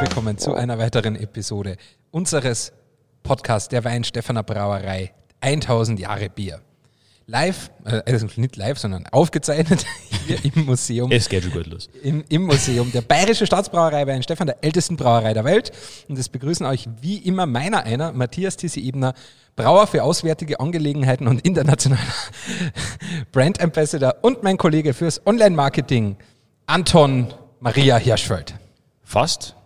willkommen 0.00 0.38
zu 0.38 0.54
einer 0.54 0.78
weiteren 0.78 1.14
Episode 1.14 1.76
unseres 2.10 2.72
Podcasts 3.22 3.68
der 3.68 3.84
Wein 3.84 4.02
Stefaner 4.02 4.42
Brauerei 4.42 5.12
1000 5.40 6.00
Jahre 6.00 6.30
Bier. 6.30 6.62
Live, 7.26 7.70
äh, 7.84 8.00
also 8.06 8.26
nicht 8.36 8.56
live, 8.56 8.78
sondern 8.78 9.06
aufgezeichnet 9.08 9.84
hier 10.26 10.38
im 10.42 10.64
Museum. 10.64 11.12
Es 11.12 11.28
geht 11.28 11.44
schon 11.44 11.52
gut 11.52 11.66
los. 11.66 11.90
Im, 12.02 12.24
Im 12.30 12.44
Museum 12.44 12.90
der 12.92 13.02
Bayerische 13.02 13.44
Staatsbrauerei 13.44 14.06
Wein 14.06 14.22
Stefan, 14.22 14.46
der 14.46 14.64
ältesten 14.64 14.96
Brauerei 14.96 15.34
der 15.34 15.44
Welt. 15.44 15.70
Und 16.08 16.18
es 16.18 16.30
begrüßen 16.30 16.64
euch 16.64 16.88
wie 17.02 17.18
immer 17.18 17.44
meiner 17.44 17.84
einer, 17.84 18.12
Matthias 18.12 18.56
Tissi 18.56 18.80
Ebner, 18.80 19.12
Brauer 19.54 19.86
für 19.86 20.02
auswärtige 20.02 20.60
Angelegenheiten 20.60 21.28
und 21.28 21.42
internationaler 21.42 22.00
Brand 23.32 23.60
Ambassador 23.60 24.16
und 24.22 24.42
mein 24.42 24.56
Kollege 24.56 24.94
fürs 24.94 25.26
Online-Marketing, 25.26 26.16
Anton 26.64 27.34
Maria 27.60 27.98
Hirschfeld. 27.98 28.54
Fast. 29.04 29.56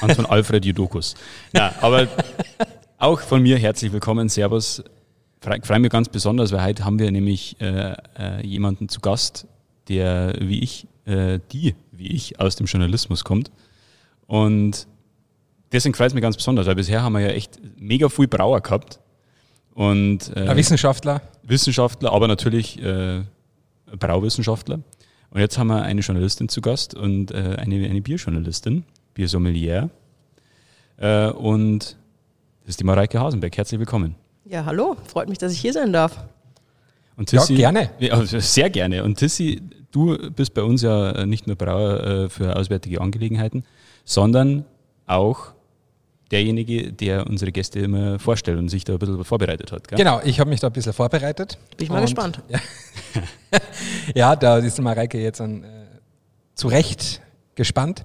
Anton 0.00 0.26
Alfred 0.26 0.64
Judokus. 0.64 1.14
Ja, 1.54 1.74
aber 1.80 2.08
auch 2.98 3.20
von 3.20 3.42
mir 3.42 3.58
herzlich 3.58 3.92
willkommen. 3.92 4.28
Servus. 4.28 4.82
Ich 5.42 5.66
freue 5.66 5.78
mich 5.78 5.90
ganz 5.90 6.08
besonders, 6.08 6.52
weil 6.52 6.62
heute 6.62 6.84
haben 6.84 6.98
wir 6.98 7.10
nämlich 7.10 7.56
äh, 7.60 7.94
äh, 8.18 8.46
jemanden 8.46 8.88
zu 8.88 9.00
Gast, 9.00 9.46
der 9.88 10.34
wie 10.38 10.60
ich, 10.60 10.86
äh, 11.06 11.38
die 11.52 11.74
wie 11.92 12.08
ich 12.08 12.38
aus 12.40 12.56
dem 12.56 12.66
Journalismus 12.66 13.24
kommt. 13.24 13.50
Und 14.26 14.86
deswegen 15.72 15.94
freut 15.94 16.08
es 16.08 16.14
mich 16.14 16.22
ganz 16.22 16.36
besonders, 16.36 16.66
weil 16.66 16.74
bisher 16.74 17.02
haben 17.02 17.14
wir 17.14 17.20
ja 17.20 17.28
echt 17.30 17.58
mega 17.78 18.08
viel 18.08 18.28
Brauer 18.28 18.60
gehabt. 18.60 19.00
Und, 19.74 20.36
äh, 20.36 20.54
Wissenschaftler. 20.56 21.22
Wissenschaftler, 21.42 22.12
aber 22.12 22.28
natürlich 22.28 22.82
äh, 22.82 23.22
Brauwissenschaftler. 23.98 24.80
Und 25.30 25.40
jetzt 25.40 25.58
haben 25.58 25.68
wir 25.68 25.82
eine 25.82 26.00
Journalistin 26.00 26.48
zu 26.48 26.60
Gast 26.60 26.94
und 26.94 27.30
äh, 27.30 27.56
eine, 27.58 27.88
eine 27.88 28.00
Bierjournalistin, 28.00 28.84
Biersommelier. 29.14 29.90
Äh, 30.96 31.30
und 31.30 31.96
das 32.62 32.70
ist 32.70 32.80
die 32.80 32.84
Mareike 32.84 33.18
Hasenbeck. 33.18 33.56
Herzlich 33.56 33.78
willkommen. 33.78 34.14
Ja, 34.44 34.64
hallo. 34.64 34.96
Freut 35.06 35.28
mich, 35.28 35.38
dass 35.38 35.52
ich 35.52 35.60
hier 35.60 35.72
sein 35.72 35.92
darf. 35.92 36.24
Und 37.16 37.28
Tissi, 37.28 37.54
ja, 37.54 37.70
gerne. 37.70 37.90
Ja, 37.98 38.24
sehr 38.24 38.70
gerne. 38.70 39.04
Und 39.04 39.18
Tissi, 39.18 39.60
du 39.90 40.16
bist 40.30 40.54
bei 40.54 40.62
uns 40.62 40.82
ja 40.82 41.26
nicht 41.26 41.46
nur 41.46 41.56
Brauer 41.56 42.00
äh, 42.00 42.28
für 42.28 42.56
auswärtige 42.56 43.00
Angelegenheiten, 43.00 43.64
sondern 44.04 44.64
auch 45.06 45.52
derjenige, 46.30 46.92
der 46.92 47.26
unsere 47.26 47.52
Gäste 47.52 47.80
immer 47.80 48.18
vorstellt 48.18 48.58
und 48.58 48.68
sich 48.68 48.84
da 48.84 48.94
ein 48.94 48.98
bisschen 48.98 49.24
vorbereitet 49.24 49.72
hat. 49.72 49.88
Gell? 49.88 49.98
Genau, 49.98 50.20
ich 50.24 50.38
habe 50.38 50.48
mich 50.48 50.60
da 50.60 50.68
ein 50.68 50.72
bisschen 50.72 50.92
vorbereitet. 50.92 51.58
Bin 51.76 51.84
ich 51.84 51.90
mal 51.90 52.00
gespannt. 52.00 52.40
Ja, 52.48 52.60
ja, 54.14 54.36
da 54.36 54.58
ist 54.58 54.80
Mareike 54.80 55.18
jetzt 55.18 55.40
an, 55.40 55.64
äh, 55.64 55.66
zu 56.54 56.68
Recht 56.68 57.20
gespannt. 57.54 58.04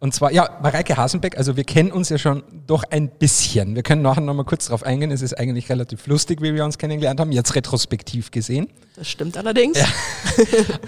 Und 0.00 0.14
zwar, 0.14 0.32
ja, 0.32 0.58
Mareike 0.62 0.96
Hasenbeck, 0.96 1.38
also 1.38 1.56
wir 1.56 1.64
kennen 1.64 1.92
uns 1.92 2.08
ja 2.08 2.18
schon 2.18 2.42
doch 2.66 2.84
ein 2.90 3.08
bisschen. 3.08 3.74
Wir 3.74 3.82
können 3.82 4.02
nachher 4.02 4.20
nochmal 4.20 4.44
kurz 4.44 4.66
darauf 4.66 4.82
eingehen. 4.82 5.10
Es 5.10 5.22
ist 5.22 5.34
eigentlich 5.34 5.68
relativ 5.68 6.06
lustig, 6.06 6.40
wie 6.42 6.54
wir 6.54 6.64
uns 6.64 6.78
kennengelernt 6.78 7.20
haben, 7.20 7.32
jetzt 7.32 7.54
retrospektiv 7.54 8.30
gesehen. 8.30 8.68
Das 8.96 9.08
stimmt 9.08 9.36
allerdings. 9.36 9.78
Ja. 9.78 9.86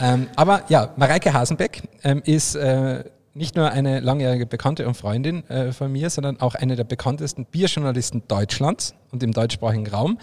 ähm, 0.14 0.26
aber 0.36 0.64
ja, 0.68 0.92
Mareike 0.96 1.32
Hasenbeck 1.32 1.82
ähm, 2.02 2.22
ist 2.24 2.54
äh, 2.56 3.04
nicht 3.34 3.54
nur 3.54 3.70
eine 3.70 4.00
langjährige 4.00 4.46
Bekannte 4.46 4.86
und 4.86 4.96
Freundin 4.96 5.48
äh, 5.50 5.72
von 5.72 5.92
mir, 5.92 6.10
sondern 6.10 6.40
auch 6.40 6.54
eine 6.54 6.74
der 6.74 6.84
bekanntesten 6.84 7.44
Bierjournalisten 7.44 8.22
Deutschlands 8.28 8.94
und 9.12 9.22
im 9.22 9.32
deutschsprachigen 9.32 9.86
Raum. 9.86 10.18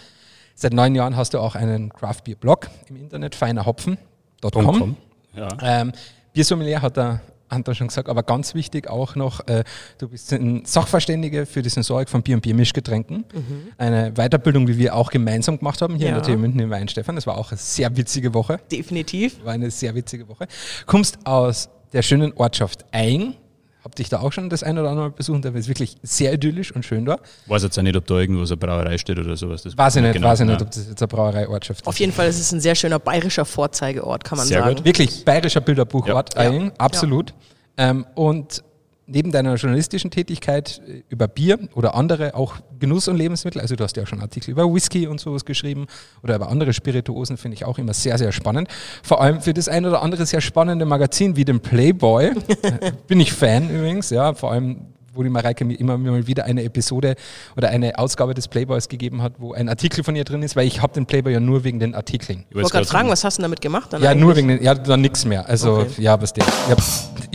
Seit 0.56 0.73
neun 0.73 0.94
Jahren 0.95 1.16
hast 1.16 1.34
du 1.34 1.40
auch 1.40 1.56
einen 1.56 1.92
Craft 1.94 2.23
Beer 2.25 2.36
Blog 2.36 2.70
im 2.90 2.95
Internet, 2.95 3.36
feinerhopfen.com. 3.36 4.97
Ja. 5.36 5.47
Ähm, 5.62 5.91
Biersommelier 6.34 6.81
hat 6.81 6.97
er 6.97 7.22
Anton 7.50 7.76
schon 7.76 7.88
gesagt, 7.88 8.09
aber 8.09 8.24
ganz 8.24 8.56
wichtig 8.56 8.90
auch 8.90 9.16
noch, 9.16 9.48
äh, 9.48 9.64
du 9.98 10.09
bist 10.09 10.31
ein 10.34 10.64
Sachverständige 10.66 11.46
für 11.46 11.62
die 11.62 11.70
Sensorik 11.70 12.09
von 12.09 12.24
Bier 12.24 12.36
und 12.36 12.42
Biermischgetränken. 12.42 13.26
Mhm. 13.34 13.68
Eine 13.78 14.14
Weiterbildung, 14.14 14.66
die 14.66 14.78
wir 14.78 14.96
auch 14.96 15.12
gemeinsam 15.12 15.59
gemacht 15.59 15.81
haben 15.81 15.96
hier 15.96 16.09
ja. 16.09 16.18
in 16.18 16.24
der 16.24 16.34
TU 16.34 16.40
München 16.40 16.59
in 16.59 16.70
Weinstefan. 16.70 17.16
Das 17.16 17.28
war 17.28 17.38
auch 17.38 17.52
eine 17.52 17.58
sehr 17.58 17.96
witzige 17.96 18.34
Woche. 18.34 18.59
Definitiv. 18.72 19.44
War 19.44 19.54
eine 19.54 19.72
sehr 19.72 19.96
witzige 19.96 20.28
Woche. 20.28 20.48
Kommst 20.86 21.20
aus 21.26 21.70
der 21.94 22.02
schönen 22.02 22.34
Ortschaft 22.34 22.86
Eing. 22.92 23.36
Hab 23.83 23.95
dich 23.95 24.07
da 24.07 24.21
auch 24.21 24.31
schon 24.31 24.49
das 24.49 24.63
ein 24.63 24.77
oder 24.77 24.89
andere 24.89 25.09
Mal 25.09 25.11
besucht, 25.11 25.44
da 25.44 25.49
ist 25.49 25.67
wirklich 25.67 25.97
sehr 26.03 26.33
idyllisch 26.33 26.73
und 26.73 26.85
schön 26.85 27.03
da. 27.03 27.19
Weiß 27.47 27.63
jetzt 27.63 27.77
auch 27.77 27.83
nicht, 27.83 27.97
ob 27.97 28.07
da 28.07 28.16
irgendwo 28.17 28.45
so 28.45 28.53
eine 28.53 28.59
Brauerei 28.59 28.97
steht 28.97 29.19
oder 29.19 29.35
sowas. 29.35 29.63
Das 29.63 29.77
weiß 29.77 29.97
ich 29.97 30.01
nicht, 30.01 30.13
genau, 30.13 30.29
weiß 30.29 30.39
ich 30.39 30.45
nicht, 30.45 30.61
ob 30.61 30.71
das 30.71 30.88
jetzt 30.88 31.01
eine 31.01 31.07
Brauereiortschaft 31.09 31.81
ist. 31.81 31.88
Auf 31.88 31.99
jeden 31.99 32.13
Fall 32.13 32.27
ist 32.29 32.39
es 32.39 32.51
ein 32.53 32.61
sehr 32.61 32.75
schöner 32.75 32.99
bayerischer 32.99 33.44
Vorzeigeort, 33.44 34.23
kann 34.23 34.38
man 34.38 34.47
sehr 34.47 34.61
sagen. 34.61 34.75
Gut. 34.75 34.85
Wirklich 34.85 35.25
bayerischer 35.25 35.59
Bilderbuchort, 35.59 36.35
ja. 36.35 36.41
Eing, 36.41 36.71
absolut. 36.77 37.33
Ja. 37.77 37.89
Ähm, 37.89 38.05
und 38.16 38.63
neben 39.06 39.31
deiner 39.31 39.56
journalistischen 39.56 40.12
Tätigkeit 40.12 40.81
äh, 40.88 41.03
über 41.09 41.28
Bier 41.28 41.59
oder 41.74 41.96
andere 41.96 42.36
auch 42.36 42.56
Genuss- 42.80 43.08
und 43.08 43.18
Lebensmittel, 43.18 43.62
also 43.62 43.75
du 43.75 43.84
hast 43.84 43.97
ja 43.97 44.03
auch 44.03 44.08
schon 44.08 44.22
Artikel 44.22 44.52
über 44.52 44.72
Whisky 44.72 45.08
und 45.08 45.19
sowas 45.19 45.46
geschrieben 45.46 45.88
oder 46.22 46.36
über 46.36 46.50
andere 46.50 46.74
Spirituosen, 46.74 47.38
finde 47.38 47.56
ich 47.56 47.66
auch 47.66 47.78
immer 47.78 47.94
sehr, 47.94 48.18
sehr 48.18 48.31
spannend. 48.31 48.69
Vor 49.02 49.22
allem 49.22 49.42
für 49.42 49.53
das 49.53 49.68
ein 49.68 49.86
oder 49.86 50.02
andere 50.02 50.25
sehr 50.25 50.42
spannende 50.42 50.86
Magazin 50.86 51.36
wie 51.36 51.46
den 51.46 51.59
Playboy. 51.59 52.31
Äh, 52.63 52.94
bin 53.08 53.19
ich 53.19 53.34
Fan 53.34 53.69
übrigens, 53.69 54.09
ja, 54.09 54.34
vor 54.34 54.52
allem 54.52 54.93
wo 55.13 55.24
die 55.24 55.29
Mareike 55.29 55.66
mir 55.66 55.79
immer 55.79 55.97
mal 55.97 56.28
wieder 56.28 56.46
eine 56.46 56.63
Episode 56.63 57.16
oder 57.56 57.69
eine 57.69 57.97
Ausgabe 57.97 58.34
des 58.34 58.47
Playboys 58.47 58.90
gegeben 58.90 59.22
hat, 59.22 59.34
wo 59.38 59.53
ein 59.53 59.69
Artikel 59.69 60.03
von 60.03 60.16
ihr 60.16 60.24
drin 60.24 60.41
ist, 60.41 60.56
weil 60.56 60.68
ich 60.68 60.81
habe 60.81 60.94
den 60.94 61.06
Playboy 61.06 61.34
ja 61.34 61.40
nur 61.40 61.63
wegen 61.63 61.79
den 61.79 61.96
Artikeln. 61.96 62.46
Ich 62.50 62.56
wollte 62.56 62.69
gerade 62.69 62.85
fragen, 62.85 63.09
was 63.09 63.24
hast 63.24 63.38
du 63.38 63.41
damit 63.44 63.62
gemacht? 63.62 63.94
ja, 63.94 64.00
eigentlich? 64.00 64.22
nur 64.22 64.35
wegen 64.35 64.47
den, 64.47 64.63
ja, 64.63 64.74
dann 64.74 65.01
nichts 65.01 65.25
mehr. 65.25 65.47
Also, 65.47 65.79
okay. 65.79 66.01
ja, 66.01 66.19
was 66.22 66.34
der, 66.34 66.46
ich 66.46 66.72
habe 66.72 66.81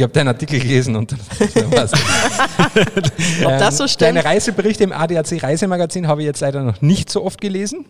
hab 0.02 0.12
deinen 0.12 0.28
Artikel 0.28 0.60
gelesen 0.60 0.96
und 0.96 1.12
dann 1.12 1.18
was. 1.72 1.92
Ob 3.44 3.58
das 3.58 3.76
so 3.76 3.84
ähm, 3.84 3.88
stimmt? 3.88 4.08
Deine 4.08 4.24
Reiseberichte 4.24 4.84
im 4.84 4.92
ADAC 4.92 5.42
Reisemagazin 5.42 6.08
habe 6.08 6.22
ich 6.22 6.26
jetzt 6.26 6.40
leider 6.40 6.62
noch 6.62 6.80
nicht 6.80 7.10
so 7.10 7.24
oft 7.24 7.40
gelesen, 7.40 7.86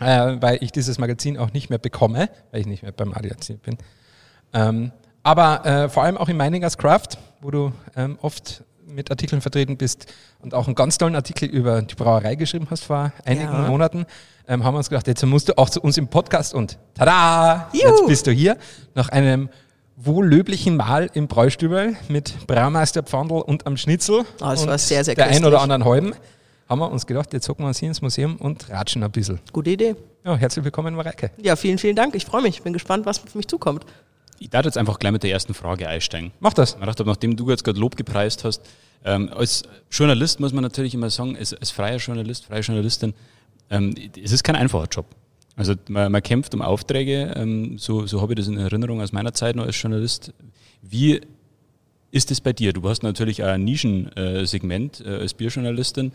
äh, 0.00 0.36
weil 0.40 0.58
ich 0.60 0.72
dieses 0.72 0.98
Magazin 0.98 1.38
auch 1.38 1.52
nicht 1.52 1.70
mehr 1.70 1.78
bekomme, 1.78 2.28
weil 2.50 2.60
ich 2.60 2.66
nicht 2.66 2.82
mehr 2.82 2.92
beim 2.92 3.12
ADAC 3.12 3.62
bin. 3.62 3.78
Ähm, 4.52 4.92
aber 5.22 5.64
äh, 5.64 5.88
vor 5.88 6.02
allem 6.02 6.18
auch 6.18 6.28
in 6.28 6.36
Meiningers 6.36 6.76
Craft, 6.76 7.18
wo 7.40 7.50
du 7.50 7.72
ähm, 7.96 8.18
oft 8.20 8.62
mit 8.94 9.10
Artikeln 9.10 9.40
vertreten 9.40 9.76
bist 9.76 10.06
und 10.40 10.54
auch 10.54 10.66
einen 10.66 10.74
ganz 10.74 10.98
tollen 10.98 11.16
Artikel 11.16 11.48
über 11.48 11.82
die 11.82 11.94
Brauerei 11.94 12.34
geschrieben 12.34 12.68
hast 12.70 12.84
vor 12.84 13.12
einigen 13.24 13.52
ja. 13.52 13.68
Monaten, 13.68 14.06
ähm, 14.46 14.64
haben 14.64 14.74
wir 14.74 14.78
uns 14.78 14.88
gedacht, 14.88 15.06
jetzt 15.06 15.24
musst 15.24 15.48
du 15.48 15.58
auch 15.58 15.70
zu 15.70 15.80
uns 15.80 15.96
im 15.96 16.08
Podcast 16.08 16.54
und 16.54 16.78
tada, 16.94 17.68
Juhu. 17.72 17.88
jetzt 17.88 18.06
bist 18.06 18.26
du 18.26 18.30
hier 18.30 18.56
nach 18.94 19.08
einem 19.08 19.48
wohllöblichen 19.96 20.76
Mahl 20.76 21.10
im 21.14 21.28
Bräustübel 21.28 21.96
mit 22.08 22.46
Braumeister 22.46 23.02
Pfandl 23.02 23.34
und 23.34 23.66
am 23.66 23.76
Schnitzel. 23.76 24.20
Oh, 24.20 24.24
das 24.40 24.66
war 24.66 24.78
sehr, 24.78 25.04
sehr 25.04 25.14
Der 25.14 25.26
ein 25.26 25.44
oder 25.44 25.60
anderen 25.60 25.84
Halben. 25.84 26.14
Haben 26.68 26.80
wir 26.80 26.90
uns 26.90 27.06
gedacht, 27.06 27.32
jetzt 27.32 27.48
hocken 27.48 27.64
wir 27.64 27.68
uns 27.68 27.78
hier 27.78 27.88
ins 27.88 28.00
Museum 28.00 28.36
und 28.36 28.70
ratschen 28.70 29.02
ein 29.02 29.10
bisschen. 29.10 29.38
Gute 29.52 29.70
Idee. 29.70 29.96
Ja, 30.24 30.34
herzlich 30.34 30.64
willkommen, 30.64 30.94
Mareike. 30.94 31.30
Ja, 31.42 31.56
vielen, 31.56 31.78
vielen 31.78 31.94
Dank. 31.94 32.14
Ich 32.14 32.24
freue 32.24 32.42
mich. 32.42 32.56
Ich 32.56 32.62
bin 32.62 32.72
gespannt, 32.72 33.04
was 33.04 33.22
auf 33.22 33.34
mich 33.34 33.46
zukommt. 33.46 33.84
Ich 34.38 34.50
darf 34.50 34.64
jetzt 34.64 34.78
einfach 34.78 34.98
gleich 34.98 35.12
mit 35.12 35.22
der 35.22 35.30
ersten 35.30 35.54
Frage 35.54 35.88
einsteigen. 35.88 36.32
Mach 36.40 36.52
das. 36.52 36.76
Ich 36.78 36.84
dachte, 36.84 37.04
nachdem 37.04 37.36
du 37.36 37.48
jetzt 37.50 37.64
gerade 37.64 37.78
Lob 37.78 37.96
gepreist 37.96 38.44
hast, 38.44 38.62
ähm, 39.04 39.30
als 39.34 39.62
Journalist 39.90 40.40
muss 40.40 40.52
man 40.52 40.62
natürlich 40.62 40.94
immer 40.94 41.10
sagen, 41.10 41.36
als, 41.36 41.52
als 41.54 41.70
freier 41.70 41.98
Journalist, 41.98 42.46
freie 42.46 42.60
Journalistin, 42.60 43.14
ähm, 43.70 43.94
es 44.22 44.32
ist 44.32 44.42
kein 44.42 44.56
einfacher 44.56 44.88
Job. 44.90 45.06
Also 45.56 45.74
man, 45.88 46.10
man 46.10 46.22
kämpft 46.22 46.54
um 46.54 46.62
Aufträge, 46.62 47.32
ähm, 47.36 47.78
so, 47.78 48.06
so 48.06 48.20
habe 48.20 48.32
ich 48.32 48.38
das 48.38 48.48
in 48.48 48.56
Erinnerung 48.56 49.00
aus 49.00 49.12
meiner 49.12 49.32
Zeit 49.32 49.56
noch 49.56 49.66
als 49.66 49.80
Journalist. 49.80 50.32
Wie 50.82 51.20
ist 52.10 52.30
es 52.30 52.40
bei 52.40 52.52
dir? 52.52 52.72
Du 52.72 52.88
hast 52.88 53.02
natürlich 53.02 53.42
auch 53.42 53.48
ein 53.48 53.64
Nischensegment 53.64 55.02
äh, 55.04 55.10
als 55.10 55.34
Bierjournalistin. 55.34 56.12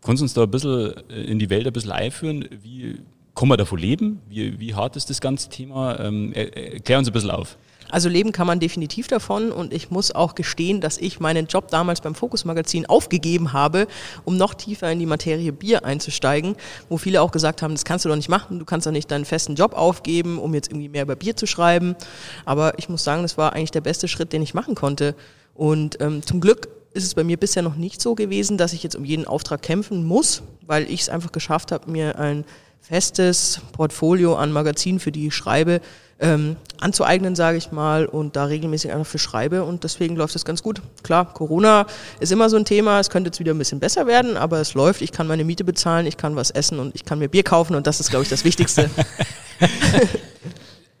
Kannst 0.00 0.20
du 0.20 0.24
uns 0.24 0.34
da 0.34 0.44
ein 0.44 0.50
bisschen 0.50 0.94
äh, 1.10 1.22
in 1.24 1.38
die 1.38 1.50
Welt 1.50 1.66
ein 1.66 1.72
bisschen 1.72 1.92
einführen? 1.92 2.48
Wie 2.62 3.00
kann 3.34 3.48
man 3.48 3.58
davon 3.58 3.78
leben? 3.78 4.20
Wie, 4.28 4.58
wie 4.58 4.74
hart 4.74 4.96
ist 4.96 5.10
das 5.10 5.20
ganze 5.20 5.48
Thema? 5.48 5.98
Ähm, 6.00 6.32
erklär 6.32 6.98
uns 6.98 7.08
ein 7.08 7.12
bisschen 7.12 7.30
auf. 7.30 7.56
Also 7.90 8.08
leben 8.08 8.32
kann 8.32 8.46
man 8.46 8.60
definitiv 8.60 9.08
davon 9.08 9.50
und 9.50 9.72
ich 9.72 9.90
muss 9.90 10.14
auch 10.14 10.34
gestehen, 10.34 10.80
dass 10.80 10.98
ich 10.98 11.20
meinen 11.20 11.46
Job 11.46 11.68
damals 11.68 12.00
beim 12.00 12.14
Fokus 12.14 12.44
Magazin 12.44 12.86
aufgegeben 12.86 13.52
habe, 13.52 13.86
um 14.24 14.36
noch 14.36 14.54
tiefer 14.54 14.90
in 14.92 14.98
die 14.98 15.06
Materie 15.06 15.52
Bier 15.52 15.84
einzusteigen, 15.84 16.56
wo 16.88 16.98
viele 16.98 17.20
auch 17.20 17.32
gesagt 17.32 17.62
haben, 17.62 17.74
das 17.74 17.84
kannst 17.84 18.04
du 18.04 18.08
doch 18.08 18.16
nicht 18.16 18.28
machen, 18.28 18.58
du 18.58 18.64
kannst 18.64 18.86
doch 18.86 18.92
nicht 18.92 19.10
deinen 19.10 19.24
festen 19.24 19.54
Job 19.54 19.74
aufgeben, 19.74 20.38
um 20.38 20.54
jetzt 20.54 20.68
irgendwie 20.68 20.88
mehr 20.88 21.02
über 21.02 21.16
Bier 21.16 21.36
zu 21.36 21.46
schreiben. 21.46 21.96
Aber 22.44 22.78
ich 22.78 22.88
muss 22.88 23.04
sagen, 23.04 23.22
das 23.22 23.36
war 23.36 23.52
eigentlich 23.52 23.72
der 23.72 23.80
beste 23.80 24.08
Schritt, 24.08 24.32
den 24.32 24.42
ich 24.42 24.54
machen 24.54 24.74
konnte. 24.74 25.14
Und 25.54 26.00
ähm, 26.00 26.24
zum 26.24 26.40
Glück 26.40 26.68
ist 26.92 27.04
es 27.04 27.14
bei 27.14 27.24
mir 27.24 27.36
bisher 27.36 27.62
noch 27.62 27.76
nicht 27.76 28.00
so 28.00 28.14
gewesen, 28.14 28.58
dass 28.58 28.72
ich 28.72 28.82
jetzt 28.82 28.96
um 28.96 29.04
jeden 29.04 29.26
Auftrag 29.26 29.62
kämpfen 29.62 30.04
muss, 30.04 30.42
weil 30.66 30.84
ich 30.90 31.02
es 31.02 31.08
einfach 31.08 31.32
geschafft 31.32 31.72
habe, 31.72 31.90
mir 31.90 32.18
ein 32.18 32.44
festes 32.80 33.60
Portfolio 33.72 34.36
an 34.36 34.52
Magazinen, 34.52 35.00
für 35.00 35.12
die 35.12 35.28
ich 35.28 35.34
schreibe, 35.34 35.80
ähm, 36.22 36.56
anzueignen, 36.80 37.34
sage 37.34 37.56
ich 37.56 37.72
mal, 37.72 38.04
und 38.04 38.36
da 38.36 38.44
regelmäßig 38.44 38.92
einfach 38.92 39.06
für 39.06 39.18
schreibe 39.18 39.64
und 39.64 39.84
deswegen 39.84 40.16
läuft 40.16 40.36
es 40.36 40.44
ganz 40.44 40.62
gut. 40.62 40.82
Klar, 41.02 41.32
Corona 41.32 41.86
ist 42.20 42.30
immer 42.30 42.50
so 42.50 42.56
ein 42.56 42.64
Thema, 42.66 43.00
es 43.00 43.08
könnte 43.08 43.28
jetzt 43.28 43.40
wieder 43.40 43.54
ein 43.54 43.58
bisschen 43.58 43.80
besser 43.80 44.06
werden, 44.06 44.36
aber 44.36 44.60
es 44.60 44.74
läuft, 44.74 45.00
ich 45.00 45.12
kann 45.12 45.26
meine 45.26 45.44
Miete 45.44 45.64
bezahlen, 45.64 46.06
ich 46.06 46.16
kann 46.18 46.36
was 46.36 46.50
essen 46.50 46.78
und 46.78 46.94
ich 46.94 47.04
kann 47.04 47.18
mir 47.18 47.28
Bier 47.28 47.42
kaufen 47.42 47.74
und 47.74 47.86
das 47.86 48.00
ist, 48.00 48.10
glaube 48.10 48.24
ich, 48.24 48.28
das 48.28 48.44
Wichtigste. 48.44 48.90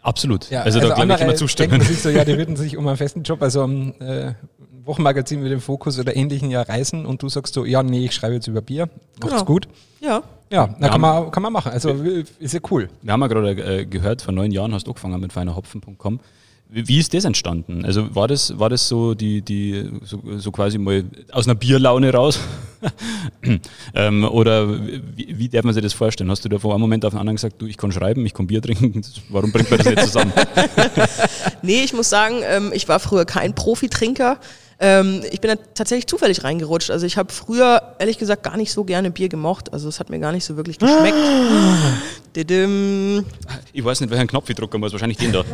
Absolut. 0.02 0.48
Ja, 0.50 0.62
also, 0.62 0.78
also 0.78 0.88
da 0.88 0.94
glaube 0.94 1.12
ich 1.12 1.20
immer 1.20 1.34
zustimmen. 1.34 1.80
Sich 1.82 2.00
so, 2.00 2.08
ja, 2.08 2.24
die 2.24 2.38
würden 2.38 2.56
sich 2.56 2.76
um 2.76 2.86
einen 2.88 2.96
festen 2.96 3.22
Job, 3.22 3.42
also 3.42 3.62
um 3.62 3.92
äh, 4.00 4.32
Wochenmagazin 4.84 5.42
mit 5.42 5.52
dem 5.52 5.60
Fokus 5.60 5.98
oder 5.98 6.16
ähnlichen 6.16 6.50
ja 6.50 6.62
reisen 6.62 7.04
und 7.04 7.22
du 7.22 7.28
sagst 7.28 7.52
so, 7.52 7.66
ja, 7.66 7.82
nee, 7.82 8.06
ich 8.06 8.12
schreibe 8.14 8.34
jetzt 8.34 8.46
über 8.46 8.62
Bier. 8.62 8.88
Macht's 9.20 9.34
Genau. 9.34 9.44
gut. 9.44 9.68
Ja. 10.00 10.22
Ja, 10.50 10.74
na, 10.78 10.88
kann, 10.88 11.00
man, 11.00 11.30
kann 11.30 11.42
man 11.42 11.52
machen. 11.52 11.70
Also 11.70 11.90
ist 11.90 12.54
ja 12.54 12.60
cool. 12.70 12.88
Wir 13.02 13.12
haben 13.12 13.20
ja 13.20 13.28
gerade 13.28 13.50
äh, 13.50 13.86
gehört, 13.86 14.22
vor 14.22 14.34
neun 14.34 14.50
Jahren 14.50 14.74
hast 14.74 14.86
du 14.86 14.90
angefangen 14.90 15.20
mit 15.20 15.32
feinerhopfen.com. 15.32 16.20
Wie, 16.72 16.98
ist 16.98 17.12
das 17.14 17.24
entstanden? 17.24 17.84
Also 17.84 18.14
war 18.14 18.28
das, 18.28 18.56
war 18.56 18.68
das 18.68 18.86
so 18.86 19.14
die, 19.14 19.42
die 19.42 19.90
so, 20.04 20.22
so 20.36 20.52
quasi 20.52 20.78
mal 20.78 21.04
aus 21.32 21.48
einer 21.48 21.56
Bierlaune 21.56 22.12
raus? 22.12 22.38
ähm, 23.94 24.24
oder 24.24 24.68
wie, 25.16 25.36
wie 25.36 25.48
darf 25.48 25.64
man 25.64 25.74
sich 25.74 25.82
das 25.82 25.94
vorstellen? 25.94 26.30
Hast 26.30 26.44
du 26.44 26.48
da 26.48 26.60
von 26.60 26.70
einem 26.70 26.80
Moment 26.80 27.04
auf 27.04 27.12
den 27.12 27.18
anderen 27.18 27.36
gesagt, 27.36 27.60
du, 27.60 27.66
ich 27.66 27.76
kann 27.76 27.90
schreiben, 27.90 28.24
ich 28.24 28.34
kann 28.34 28.46
Bier 28.46 28.62
trinken, 28.62 29.02
warum 29.30 29.50
bringt 29.50 29.68
man 29.68 29.78
das 29.78 29.86
nicht 29.88 30.02
zusammen? 30.02 30.32
Nee, 31.62 31.82
ich 31.82 31.92
muss 31.92 32.08
sagen, 32.08 32.36
ähm, 32.44 32.70
ich 32.72 32.88
war 32.88 33.00
früher 33.00 33.24
kein 33.24 33.54
Profitrinker. 33.54 34.38
Ähm, 34.82 35.22
ich 35.30 35.42
bin 35.42 35.50
da 35.50 35.56
tatsächlich 35.74 36.06
zufällig 36.06 36.42
reingerutscht. 36.42 36.90
Also 36.90 37.04
ich 37.04 37.18
habe 37.18 37.30
früher, 37.30 37.94
ehrlich 37.98 38.16
gesagt, 38.16 38.42
gar 38.42 38.56
nicht 38.56 38.72
so 38.72 38.82
gerne 38.84 39.10
Bier 39.10 39.28
gemocht. 39.28 39.70
Also 39.74 39.90
es 39.90 40.00
hat 40.00 40.08
mir 40.08 40.18
gar 40.18 40.32
nicht 40.32 40.44
so 40.44 40.56
wirklich 40.56 40.78
geschmeckt. 40.78 41.16
Didim. 42.34 43.26
Ich 43.74 43.84
weiß 43.84 44.00
nicht, 44.00 44.10
welchen 44.10 44.26
Knopf 44.26 44.48
ich 44.48 44.56
drücken 44.56 44.80
muss, 44.80 44.92
wahrscheinlich 44.92 45.18
den 45.18 45.32
da. 45.32 45.44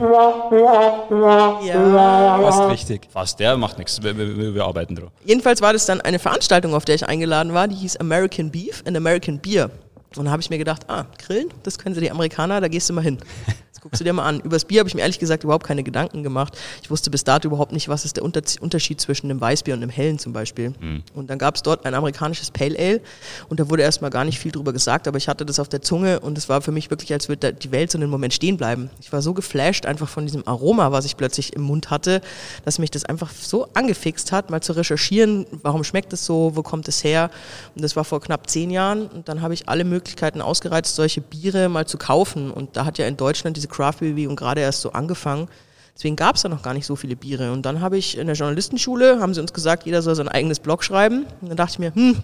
Ja. 1.67 2.39
Fast 2.41 2.71
richtig. 2.71 3.09
Fast, 3.13 3.41
der 3.41 3.57
macht 3.57 3.79
nichts, 3.79 4.01
wir, 4.01 4.17
wir, 4.17 4.55
wir 4.55 4.65
arbeiten 4.65 4.95
drauf. 4.95 5.11
Jedenfalls 5.25 5.61
war 5.61 5.73
das 5.73 5.87
dann 5.87 6.01
eine 6.01 6.21
Veranstaltung, 6.21 6.75
auf 6.75 6.85
der 6.85 6.95
ich 6.95 7.09
eingeladen 7.09 7.53
war, 7.53 7.67
die 7.67 7.75
hieß 7.75 7.97
American 7.97 8.53
Beef 8.53 8.85
and 8.87 8.97
American 8.97 9.41
Beer. 9.41 9.71
Und 10.17 10.27
da 10.27 10.31
habe 10.31 10.41
ich 10.41 10.51
mir 10.51 10.59
gedacht, 10.59 10.89
ah, 10.89 11.05
Grillen, 11.19 11.49
das 11.65 11.79
können 11.79 11.95
sie 11.95 12.01
die 12.01 12.11
Amerikaner, 12.11 12.61
da 12.61 12.69
gehst 12.69 12.89
du 12.89 12.93
mal 12.93 13.03
hin. 13.03 13.19
Das 13.77 13.83
guckst 13.83 14.01
du 14.01 14.05
dir 14.05 14.15
mal 14.15 14.25
an. 14.25 14.41
Übers 14.41 14.65
Bier 14.65 14.79
habe 14.79 14.89
ich 14.89 14.95
mir 14.95 15.03
ehrlich 15.03 15.19
gesagt 15.19 15.45
überhaupt 15.45 15.67
keine 15.67 15.83
Gedanken 15.83 16.23
gemacht. 16.23 16.57
Ich 16.83 16.91
wusste 16.91 17.11
bis 17.11 17.25
dato 17.25 17.47
überhaupt 17.47 17.73
nicht, 17.73 17.91
was 17.91 18.07
ist 18.07 18.17
der 18.17 18.25
Unter 18.25 18.41
Unterschied 18.61 19.03
zwischen 19.03 19.31
einem 19.31 19.39
Weißbier 19.39 19.75
und 19.75 19.83
einem 19.83 19.91
hellen 19.91 20.19
zum 20.19 20.33
Beispiel. 20.33 20.73
Und 21.15 21.29
dann 21.29 21.39
gab 21.39 21.57
es 21.57 21.63
dort 21.63 21.85
ein 21.85 21.93
amerikanisches 21.93 22.51
Pale 22.51 22.75
Ale 22.79 23.03
und 23.51 23.61
da 23.61 23.69
wurde 23.69 23.83
erstmal 23.83 24.11
gar 24.11 24.25
nicht 24.25 24.39
viel 24.39 24.51
drüber 24.51 24.73
gesagt, 24.73 25.07
aber 25.07 25.19
ich 25.19 25.29
hatte 25.29 25.45
das 25.45 25.61
auf 25.61 25.69
der 25.69 25.83
Zunge 25.83 26.21
und 26.21 26.39
es 26.39 26.49
war 26.49 26.63
für 26.63 26.73
mich 26.73 26.89
wirklich, 26.89 27.13
als 27.13 27.29
würde 27.29 27.53
die 27.53 27.71
Welt 27.71 27.91
so 27.91 27.99
einen 27.99 28.09
Moment 28.09 28.33
stehen 28.33 28.57
bleiben. 28.57 28.89
Ich 28.99 29.13
war 29.13 29.21
so 29.21 29.35
geflasht 29.35 29.85
einfach 29.85 30.09
von 30.09 30.25
diesem 30.25 30.49
Aroma, 30.49 30.91
was 30.91 31.05
ich 31.05 31.19
plötzlich 31.19 31.53
im 31.53 31.61
Mund 31.61 31.91
hatte, 31.91 32.23
dass 32.65 32.79
mich 32.79 32.91
das 32.91 33.05
einfach 33.05 33.31
so 33.31 33.69
angefixt 33.75 34.33
hat, 34.33 34.49
mal 34.49 34.63
zu 34.63 34.73
recherchieren, 34.73 35.45
warum 35.63 35.85
schmeckt 35.85 36.15
es 36.15 36.25
so, 36.25 36.53
wo 36.55 36.63
kommt 36.63 36.89
es 36.89 37.05
her. 37.05 37.31
Und 37.75 37.83
das 37.83 37.95
war 37.95 38.05
vor 38.05 38.23
knapp 38.23 38.49
zehn 38.49 38.71
Jahren 38.71 39.07
und 39.07 39.29
dann 39.29 39.43
habe 39.43 39.53
ich 39.53 39.69
alle 39.69 39.85
Möglichkeiten 39.85 40.41
ausgereizt, 40.41 40.97
solche 40.97 41.21
Biere 41.21 41.69
mal 41.69 41.87
zu 41.87 41.99
kaufen. 41.99 42.51
Und 42.51 42.79
da 42.79 42.87
hat 42.87 42.97
ja 42.97 43.07
in 43.07 43.19
Deutschland 43.19 43.57
diese 43.59 43.66
Craft 43.67 44.01
Bewegung 44.01 44.37
gerade 44.37 44.61
erst 44.61 44.81
so 44.81 44.93
angefangen. 44.93 45.49
Deswegen 45.95 46.17
gab 46.17 46.37
es 46.37 46.43
da 46.43 46.49
noch 46.49 46.63
gar 46.63 46.75
nicht 46.75 46.87
so 46.87 46.95
viele 46.95 47.17
Biere. 47.17 47.53
Und 47.53 47.63
dann 47.63 47.81
habe 47.81 47.97
ich 47.97 48.19
in 48.19 48.27
der 48.27 48.37
Journalistenschule, 48.37 49.21
haben 49.21 49.33
sie 49.33 49.41
uns 49.41 49.53
gesagt, 49.53 49.87
jeder 49.87 50.03
soll 50.03 50.15
sein 50.15 50.29
eigenes 50.29 50.61
Blog 50.61 50.85
schreiben. 50.85 51.27
Und 51.41 51.49
dann 51.49 51.57
dachte 51.57 51.73
ich 51.73 51.79
mir, 51.79 51.95
hm, 51.95 52.23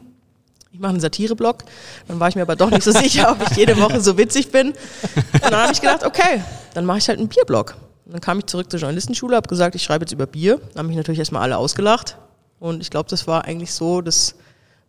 ich 0.73 0.79
mache 0.79 0.91
einen 0.91 1.01
Satire-Blog. 1.01 1.65
Dann 2.09 2.21
war 2.21 2.29
ich 2.29 2.35
mir 2.35 2.43
aber 2.43 2.57
doch 2.57 2.71
nicht 2.71 2.83
so 2.83 2.91
sicher, 2.93 3.33
ob 3.33 3.51
ich 3.51 3.57
jede 3.57 3.79
Woche 3.81 4.01
so 4.01 4.19
witzig 4.19 4.51
bin. 4.51 4.69
Und 4.69 5.43
dann 5.43 5.55
habe 5.55 5.73
ich 5.73 5.81
gedacht, 5.81 6.05
okay, 6.05 6.43
dann 6.75 6.85
mache 6.85 6.99
ich 6.99 7.09
halt 7.09 7.19
einen 7.19 7.29
Bierblog. 7.29 7.77
Und 8.05 8.13
dann 8.13 8.21
kam 8.21 8.39
ich 8.39 8.47
zurück 8.47 8.71
zur 8.71 8.81
Journalistenschule, 8.81 9.37
habe 9.37 9.49
gesagt, 9.49 9.75
ich 9.75 9.83
schreibe 9.83 10.03
jetzt 10.05 10.13
über 10.13 10.27
Bier. 10.27 10.59
Dann 10.59 10.81
haben 10.81 10.87
mich 10.89 10.97
natürlich 10.97 11.19
erstmal 11.21 11.43
alle 11.43 11.57
ausgelacht. 11.57 12.19
Und 12.59 12.83
ich 12.83 12.91
glaube, 12.91 13.09
das 13.09 13.27
war 13.27 13.45
eigentlich 13.45 13.73
so 13.73 14.03
das 14.03 14.35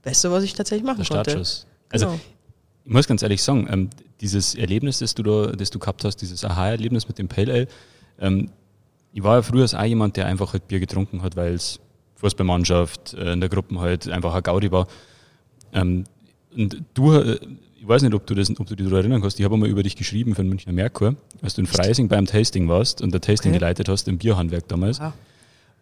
Beste, 0.01 0.31
was 0.31 0.43
ich 0.43 0.53
tatsächlich 0.53 0.85
machen 0.85 1.05
konnte. 1.05 1.31
Startschuss. 1.31 1.67
Also 1.89 2.07
Genau. 2.07 2.19
Ich 2.85 2.91
muss 2.91 3.07
ganz 3.07 3.21
ehrlich 3.21 3.41
sagen, 3.41 3.67
ähm, 3.69 3.89
dieses 4.21 4.55
Erlebnis, 4.55 4.99
das 4.99 5.15
du 5.15 5.23
da, 5.23 5.51
das 5.51 5.69
du 5.69 5.79
gehabt 5.79 6.03
hast, 6.03 6.17
dieses 6.17 6.43
Aha-Erlebnis 6.43 7.07
mit 7.07 7.17
dem 7.17 7.27
Pale 7.27 7.53
Ale, 7.53 7.67
ähm, 8.19 8.49
ich 9.13 9.23
war 9.23 9.35
ja 9.35 9.41
früher 9.41 9.65
auch 9.65 9.83
jemand, 9.83 10.17
der 10.17 10.25
einfach 10.25 10.53
halt 10.53 10.67
Bier 10.67 10.79
getrunken 10.79 11.21
hat, 11.21 11.35
weil 11.35 11.53
es 11.53 11.79
Fußballmannschaft 12.15 13.13
äh, 13.13 13.33
in 13.33 13.39
der 13.39 13.49
Gruppe 13.49 13.79
halt 13.79 14.09
einfach 14.09 14.33
ein 14.33 14.43
Gaudi 14.43 14.71
war. 14.71 14.87
Ähm, 15.71 16.05
und 16.55 16.83
du, 16.93 17.13
äh, 17.13 17.39
ich 17.79 17.87
weiß 17.87 18.01
nicht, 18.01 18.13
ob 18.13 18.25
du, 18.25 18.33
das, 18.33 18.49
ob 18.49 18.65
du 18.65 18.75
dich 18.75 18.85
daran 18.85 19.01
erinnern 19.01 19.21
kannst, 19.21 19.39
ich 19.39 19.45
habe 19.45 19.55
einmal 19.55 19.69
über 19.69 19.83
dich 19.83 19.95
geschrieben 19.95 20.35
für 20.35 20.41
den 20.41 20.49
Münchner 20.49 20.73
Merkur, 20.73 21.15
als 21.41 21.55
du 21.55 21.61
in 21.61 21.67
Freising 21.67 22.07
beim 22.07 22.25
Tasting 22.25 22.67
warst 22.69 23.01
und 23.01 23.13
der 23.13 23.21
Tasting 23.21 23.51
Okay. 23.51 23.59
geleitet 23.59 23.89
hast 23.89 24.07
im 24.07 24.17
Bierhandwerk 24.17 24.67
damals. 24.67 24.99
Ah. 24.99 25.13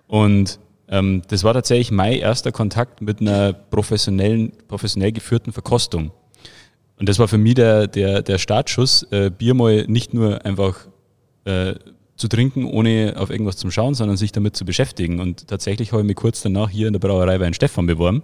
Und 0.08 0.60
ähm, 0.88 1.22
das 1.28 1.44
war 1.44 1.54
tatsächlich 1.54 1.92
mein 1.92 2.14
erster 2.14 2.52
Kontakt 2.52 3.02
mit 3.02 3.22
einer 3.22 3.54
professionellen, 3.54 4.52
professionell 4.68 5.12
geführten 5.12 5.54
Verkostung. 5.54 6.12
Und 7.02 7.10
das 7.10 7.18
war 7.18 7.28
für 7.28 7.40
mich 7.40 7.56
der, 7.56 7.88
der, 7.88 8.22
der 8.22 8.38
Startschuss, 8.38 9.08
äh, 9.10 9.32
Bier 9.32 9.56
mal 9.56 9.86
nicht 9.88 10.14
nur 10.14 10.46
einfach 10.46 10.88
äh, 11.46 11.74
zu 12.16 12.28
trinken, 12.28 12.64
ohne 12.64 13.16
auf 13.18 13.32
irgendwas 13.32 13.58
zu 13.58 13.72
schauen, 13.72 13.96
sondern 13.96 14.18
sich 14.18 14.32
damit 14.32 14.56
zu 14.56 14.66
beschäftigen. 14.66 15.20
Und 15.20 15.48
tatsächlich 15.48 15.94
habe 15.94 16.04
ich 16.04 16.08
mich 16.08 16.16
kurz 16.16 16.44
danach 16.44 16.70
hier 16.70 16.86
in 16.86 16.94
der 16.94 17.00
Brauerei 17.00 17.40
bei 17.40 17.52
Stefan 17.54 17.88
beworben. 17.88 18.22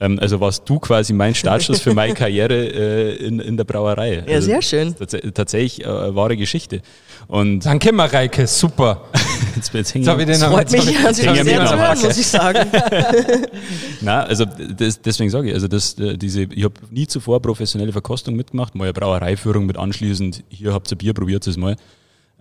Ähm, 0.00 0.18
also 0.18 0.40
warst 0.40 0.68
du 0.68 0.78
quasi 0.78 1.12
mein 1.12 1.34
Startschuss 1.34 1.80
für 1.80 1.94
meine 1.94 2.14
Karriere 2.14 2.54
äh, 2.54 3.16
in, 3.16 3.38
in 3.38 3.56
der 3.56 3.64
Brauerei. 3.64 4.24
Ja, 4.26 4.34
also, 4.34 4.46
sehr 4.46 4.62
schön. 4.62 4.94
tats 4.96 5.16
tatsächlich 5.34 5.86
äh, 5.86 6.14
wahre 6.14 6.36
Geschichte. 6.36 6.82
Und 7.28 7.64
Danke, 7.64 7.92
Mareike, 7.92 8.46
super. 8.46 9.08
jetzt, 9.56 9.72
jetzt 9.72 9.94
hängen 9.94 10.20
ich 10.20 10.26
den 10.26 10.34
Freut 10.36 10.70
mich 10.72 10.84
jetzt 10.84 10.98
hab 10.98 11.06
also 11.06 11.22
wir 11.22 11.44
sehr 11.44 11.66
zu 11.66 11.78
hören, 11.78 11.98
muss 12.02 12.18
ich 12.18 12.26
sagen. 12.26 12.70
Na, 14.00 14.24
also 14.24 14.44
das, 14.44 15.00
deswegen 15.00 15.30
sage 15.30 15.48
ich, 15.48 15.54
also 15.54 15.68
das, 15.68 15.98
äh, 15.98 16.18
diese, 16.18 16.42
ich 16.42 16.64
habe 16.64 16.74
nie 16.90 17.06
zuvor 17.06 17.40
professionelle 17.40 17.92
Verkostung 17.92 18.34
mitgemacht, 18.34 18.74
mal 18.74 18.84
eine 18.84 18.92
Brauereiführung 18.92 19.64
mit 19.64 19.76
anschließend, 19.76 20.42
hier 20.48 20.72
habt 20.72 20.90
ihr 20.90 20.98
Bier, 20.98 21.14
probiert 21.14 21.46
es 21.46 21.56
mal. 21.56 21.76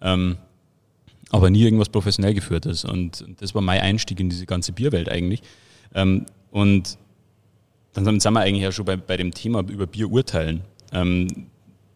Ähm, 0.02 0.38
aber 1.30 1.50
nie 1.50 1.64
irgendwas 1.64 1.90
professionell 1.90 2.34
geführtes. 2.34 2.84
Und 2.84 3.26
das 3.40 3.56
war 3.56 3.62
mein 3.62 3.82
Einstieg 3.82 4.20
in 4.20 4.30
diese 4.30 4.46
ganze 4.46 4.72
Bierwelt 4.72 5.10
eigentlich. 5.10 5.42
Ähm, 5.96 6.26
und 6.52 6.98
dann 7.94 8.20
sind 8.20 8.34
wir 8.34 8.40
eigentlich 8.40 8.64
ja 8.64 8.72
schon 8.72 8.86
bei, 8.86 8.98
bei 8.98 9.18
dem 9.18 9.34
Thema 9.34 9.60
über 9.62 9.88
Bier 9.88 10.12
urteilen. 10.12 10.62
Ähm, 10.92 11.48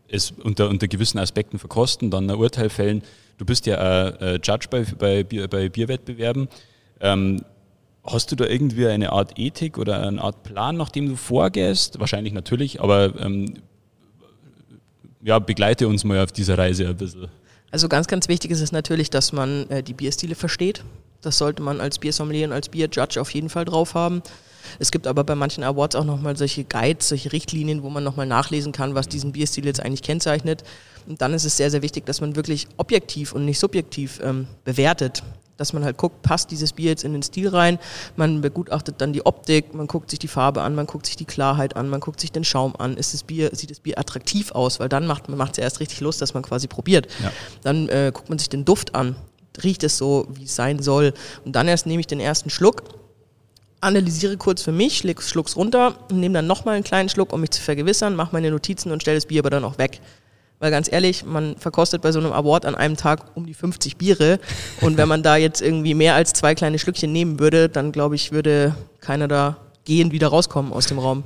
es 0.07 0.31
unter, 0.31 0.69
unter 0.69 0.87
gewissen 0.87 1.19
Aspekten 1.19 1.59
verkosten, 1.59 2.09
dann 2.11 2.29
ein 2.29 2.37
Urteil 2.37 2.69
fällen. 2.69 3.01
Du 3.37 3.45
bist 3.45 3.65
ja 3.65 4.07
äh, 4.07 4.39
Judge 4.41 4.67
bei, 4.69 4.85
bei, 4.97 5.23
Bier, 5.23 5.47
bei 5.47 5.69
Bierwettbewerben. 5.69 6.47
Ähm, 7.01 7.43
hast 8.03 8.31
du 8.31 8.35
da 8.35 8.45
irgendwie 8.45 8.87
eine 8.87 9.11
Art 9.11 9.37
Ethik 9.37 9.77
oder 9.77 10.07
eine 10.07 10.21
Art 10.21 10.43
Plan, 10.43 10.77
nach 10.77 10.89
dem 10.89 11.09
du 11.09 11.15
vorgehst? 11.15 11.99
Wahrscheinlich 11.99 12.33
natürlich, 12.33 12.81
aber 12.81 13.13
ähm, 13.19 13.55
ja, 15.21 15.39
begleite 15.39 15.87
uns 15.87 16.03
mal 16.03 16.23
auf 16.23 16.31
dieser 16.31 16.57
Reise 16.57 16.87
ein 16.87 16.95
bisschen. 16.95 17.27
Also 17.69 17.89
ganz, 17.89 18.07
ganz 18.07 18.27
wichtig 18.29 18.51
ist 18.51 18.61
es 18.61 18.71
natürlich, 18.71 19.09
dass 19.09 19.33
man 19.33 19.69
äh, 19.69 19.83
die 19.83 19.93
Bierstile 19.93 20.35
versteht. 20.35 20.83
Das 21.21 21.37
sollte 21.37 21.61
man 21.61 21.81
als 21.81 21.99
Biersommelier 21.99 22.47
und 22.47 22.53
als 22.53 22.69
Bierjudge 22.69 23.19
auf 23.19 23.31
jeden 23.31 23.49
Fall 23.49 23.65
drauf 23.65 23.93
haben. 23.93 24.21
Es 24.79 24.91
gibt 24.91 25.07
aber 25.07 25.23
bei 25.23 25.35
manchen 25.35 25.63
Awards 25.63 25.95
auch 25.95 26.05
nochmal 26.05 26.37
solche 26.37 26.63
Guides, 26.63 27.09
solche 27.09 27.31
Richtlinien, 27.31 27.83
wo 27.83 27.89
man 27.89 28.03
nochmal 28.03 28.25
nachlesen 28.25 28.71
kann, 28.71 28.95
was 28.95 29.07
diesen 29.07 29.31
Bierstil 29.31 29.65
jetzt 29.65 29.79
eigentlich 29.79 30.03
kennzeichnet. 30.03 30.63
Und 31.07 31.21
dann 31.21 31.33
ist 31.33 31.45
es 31.45 31.57
sehr, 31.57 31.71
sehr 31.71 31.81
wichtig, 31.81 32.05
dass 32.05 32.21
man 32.21 32.35
wirklich 32.35 32.67
objektiv 32.77 33.33
und 33.33 33.45
nicht 33.45 33.59
subjektiv 33.59 34.19
ähm, 34.23 34.47
bewertet. 34.65 35.23
Dass 35.55 35.73
man 35.73 35.83
halt 35.83 35.97
guckt, 35.97 36.21
passt 36.21 36.51
dieses 36.51 36.73
Bier 36.73 36.91
jetzt 36.91 37.03
in 37.03 37.13
den 37.13 37.23
Stil 37.23 37.47
rein. 37.47 37.79
Man 38.15 38.41
begutachtet 38.41 38.95
dann 38.99 39.11
die 39.11 39.25
Optik, 39.25 39.73
man 39.73 39.87
guckt 39.87 40.11
sich 40.11 40.19
die 40.19 40.27
Farbe 40.27 40.61
an, 40.61 40.75
man 40.75 40.85
guckt 40.85 41.07
sich 41.07 41.15
die 41.15 41.25
Klarheit 41.25 41.75
an, 41.75 41.89
man 41.89 41.99
guckt 41.99 42.19
sich 42.19 42.31
den 42.31 42.43
Schaum 42.43 42.75
an. 42.75 42.95
Ist 42.95 43.15
das 43.15 43.23
Bier, 43.23 43.49
sieht 43.53 43.71
das 43.71 43.79
Bier 43.79 43.97
attraktiv 43.97 44.51
aus? 44.51 44.79
Weil 44.79 44.89
dann 44.89 45.07
macht 45.07 45.27
es 45.29 45.57
ja 45.57 45.63
erst 45.63 45.79
richtig 45.79 45.99
Lust, 46.01 46.21
dass 46.21 46.35
man 46.35 46.43
quasi 46.43 46.67
probiert. 46.67 47.07
Ja. 47.23 47.31
Dann 47.63 47.89
äh, 47.89 48.11
guckt 48.13 48.29
man 48.29 48.37
sich 48.37 48.49
den 48.49 48.65
Duft 48.65 48.93
an. 48.93 49.15
Riecht 49.63 49.83
es 49.83 49.97
so, 49.97 50.27
wie 50.29 50.43
es 50.43 50.55
sein 50.55 50.79
soll? 50.83 51.13
Und 51.43 51.55
dann 51.55 51.67
erst 51.67 51.87
nehme 51.87 52.01
ich 52.01 52.07
den 52.07 52.19
ersten 52.19 52.51
Schluck, 52.51 52.83
analysiere 53.81 54.37
kurz 54.37 54.61
für 54.61 54.71
mich, 54.71 54.97
schluck, 54.99 55.21
schluck's 55.21 55.55
runter 55.55 55.97
nehme 56.11 56.33
dann 56.33 56.47
nochmal 56.47 56.75
einen 56.75 56.83
kleinen 56.83 57.09
Schluck, 57.09 57.33
um 57.33 57.41
mich 57.41 57.51
zu 57.51 57.61
vergewissern, 57.61 58.15
mache 58.15 58.29
meine 58.33 58.51
Notizen 58.51 58.91
und 58.91 59.01
stelle 59.01 59.17
das 59.17 59.25
Bier 59.25 59.41
aber 59.41 59.49
dann 59.49 59.63
auch 59.63 59.77
weg. 59.77 60.01
Weil 60.59 60.71
ganz 60.71 60.91
ehrlich, 60.91 61.23
man 61.23 61.55
verkostet 61.57 62.01
bei 62.01 62.11
so 62.11 62.19
einem 62.19 62.33
Award 62.33 62.65
an 62.65 62.73
einem 62.73 62.97
Tag 62.97 63.35
um 63.35 63.45
die 63.45 63.53
50 63.53 63.97
Biere. 63.97 64.39
Und 64.81 64.97
wenn 64.97 65.07
man 65.07 65.21
da 65.21 65.37
jetzt 65.37 65.61
irgendwie 65.61 65.93
mehr 65.93 66.15
als 66.15 66.33
zwei 66.33 66.55
kleine 66.55 66.79
Schlückchen 66.79 67.11
nehmen 67.11 67.39
würde, 67.39 67.69
dann 67.69 67.91
glaube 67.91 68.15
ich, 68.15 68.31
würde 68.31 68.75
keiner 68.99 69.27
da 69.27 69.57
gehen 69.85 70.11
wieder 70.11 70.29
rauskommen 70.29 70.73
aus 70.73 70.87
dem 70.87 70.97
Raum. 70.97 71.23